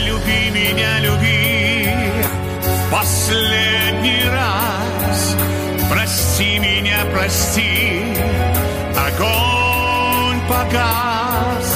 [0.06, 1.90] Люби меня, люби
[2.92, 5.36] последний раз.
[5.90, 8.04] Прости меня, прости,
[9.08, 11.69] огонь погас.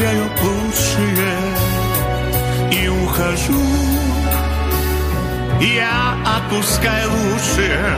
[0.00, 1.36] Оставляю лучшее
[2.72, 3.60] и ухожу.
[5.60, 7.96] Я отпускаю лучшее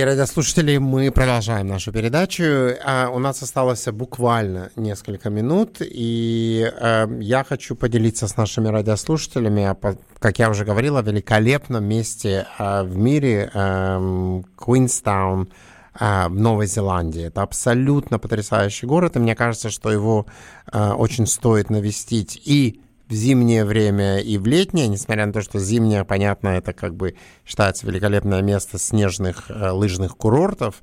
[0.00, 2.42] Дорогие радиослушатели, мы продолжаем нашу передачу.
[2.42, 9.76] А, у нас осталось буквально несколько минут, и э, я хочу поделиться с нашими радиослушателями,
[9.78, 15.52] по- как я уже говорил, о великолепном месте э, в мире эм, Куинстаун
[16.00, 17.24] э, в Новой Зеландии.
[17.24, 20.24] Это абсолютно потрясающий город, и мне кажется, что его
[20.72, 22.80] э, очень стоит навестить и
[23.10, 27.16] в зимнее время и в летнее, несмотря на то, что зимнее, понятно, это как бы
[27.44, 30.76] считается великолепное место снежных э, лыжных курортов,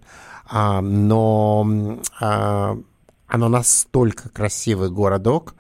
[0.46, 1.66] а, но
[2.20, 2.78] а,
[3.28, 5.56] оно настолько красивый городок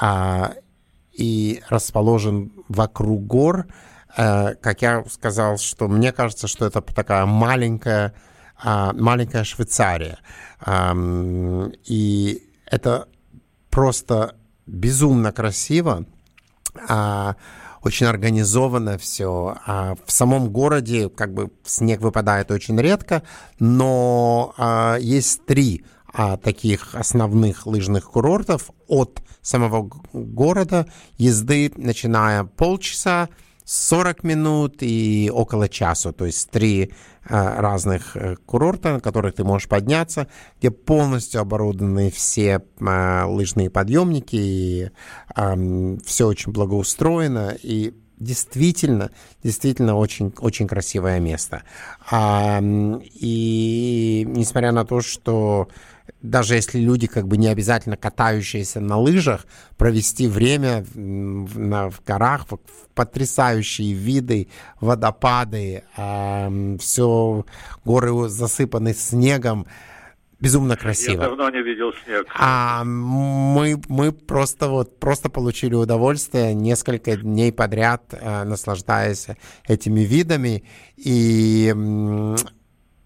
[0.00, 0.54] а,
[1.12, 3.66] и расположен вокруг гор,
[4.16, 8.12] э, как я сказал, что мне кажется, что это такая маленькая,
[8.60, 10.18] а, маленькая Швейцария.
[10.66, 13.08] И это
[13.70, 14.34] просто
[14.68, 16.04] безумно красиво,
[16.88, 17.36] а,
[17.82, 19.56] очень организовано все.
[19.66, 23.22] А в самом городе как бы снег выпадает очень редко,
[23.58, 33.28] но а, есть три а, таких основных лыжных курортов от самого города езды, начиная полчаса,
[33.68, 36.88] 40 минут и около часу, то есть три э,
[37.28, 40.26] разных э, курорта, на которых ты можешь подняться,
[40.58, 44.90] где полностью оборудованы все э, лыжные подъемники, и
[46.06, 49.10] все очень благоустроено, и действительно,
[49.42, 51.62] действительно очень, очень красивое место.
[52.10, 55.68] И несмотря на то, что
[56.22, 59.46] даже если люди как бы не обязательно катающиеся на лыжах,
[59.76, 64.48] провести время в, на, в горах, в, в потрясающие виды,
[64.80, 65.84] водопады,
[66.80, 67.44] все
[67.84, 69.66] горы засыпаны снегом,
[70.40, 71.24] безумно Я красиво.
[71.24, 72.26] давно не видел снег.
[72.34, 79.26] А мы, мы просто вот просто получили удовольствие несколько дней подряд, э, наслаждаясь
[79.66, 80.64] этими видами.
[80.96, 81.72] И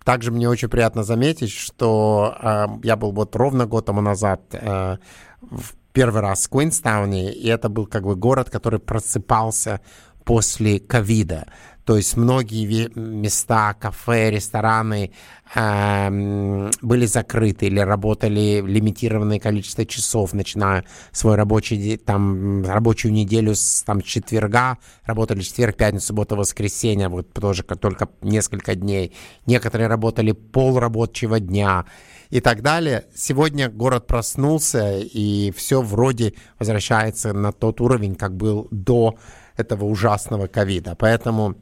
[0.04, 4.96] также мне очень приятно заметить, что э, я был вот ровно год тому назад э,
[5.40, 9.80] в первый раз в Куинстауне, и это был как бы город, который просыпался
[10.24, 11.46] после ковида.
[11.84, 15.10] То есть многие места, кафе, рестораны
[15.54, 23.82] эм, были закрыты или работали лимитированное количество часов, начиная свой рабочий там рабочую неделю с
[23.82, 29.12] там четверга, работали четверг, пятницу, суббота, воскресенье, вот тоже только несколько дней.
[29.46, 31.84] Некоторые работали пол рабочего дня
[32.30, 33.06] и так далее.
[33.14, 39.16] Сегодня город проснулся, и все вроде возвращается на тот уровень, как был до
[39.56, 40.96] этого ужасного ковида.
[40.98, 41.56] Поэтому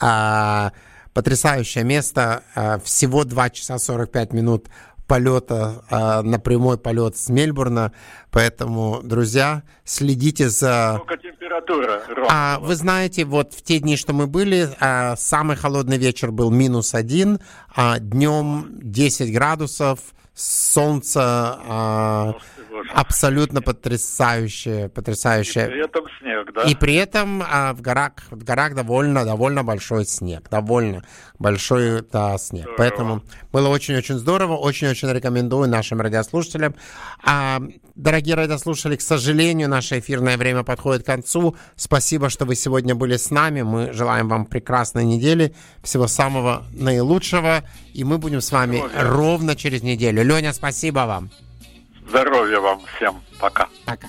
[0.00, 0.72] а,
[1.12, 2.42] потрясающее место.
[2.54, 4.68] А, всего 2 часа 45 минут
[5.06, 7.92] полета а, на прямой полет с Мельбурна.
[8.30, 10.94] Поэтому, друзья, следите за...
[10.96, 12.02] Сколько температура?
[12.28, 16.50] А, вы знаете, вот в те дни, что мы были, а, самый холодный вечер был
[16.50, 17.40] минус один,
[17.74, 20.00] а днем 10 градусов,
[20.34, 22.34] солнце а,
[22.92, 25.66] абсолютно потрясающее, потрясающее.
[25.66, 26.62] При этом снег, да?
[26.62, 31.04] И при этом а, в горах, в горах довольно, довольно большой снег, довольно
[31.38, 32.62] большой да, снег.
[32.62, 32.76] Здорово.
[32.78, 33.22] Поэтому
[33.52, 36.74] было очень-очень здорово, очень-очень рекомендую нашим радиослушателям.
[37.24, 37.62] А,
[37.94, 41.56] дорогие радиослушатели, к сожалению, наше эфирное время подходит к концу.
[41.76, 43.62] Спасибо, что вы сегодня были с нами.
[43.62, 47.62] Мы желаем вам прекрасной недели, всего самого наилучшего,
[47.92, 49.10] и мы будем с вами Здоровья.
[49.10, 50.23] ровно через неделю.
[50.24, 51.30] Леня, спасибо вам.
[52.08, 53.22] Здоровья вам всем.
[53.38, 53.68] Пока.
[53.84, 54.08] Пока.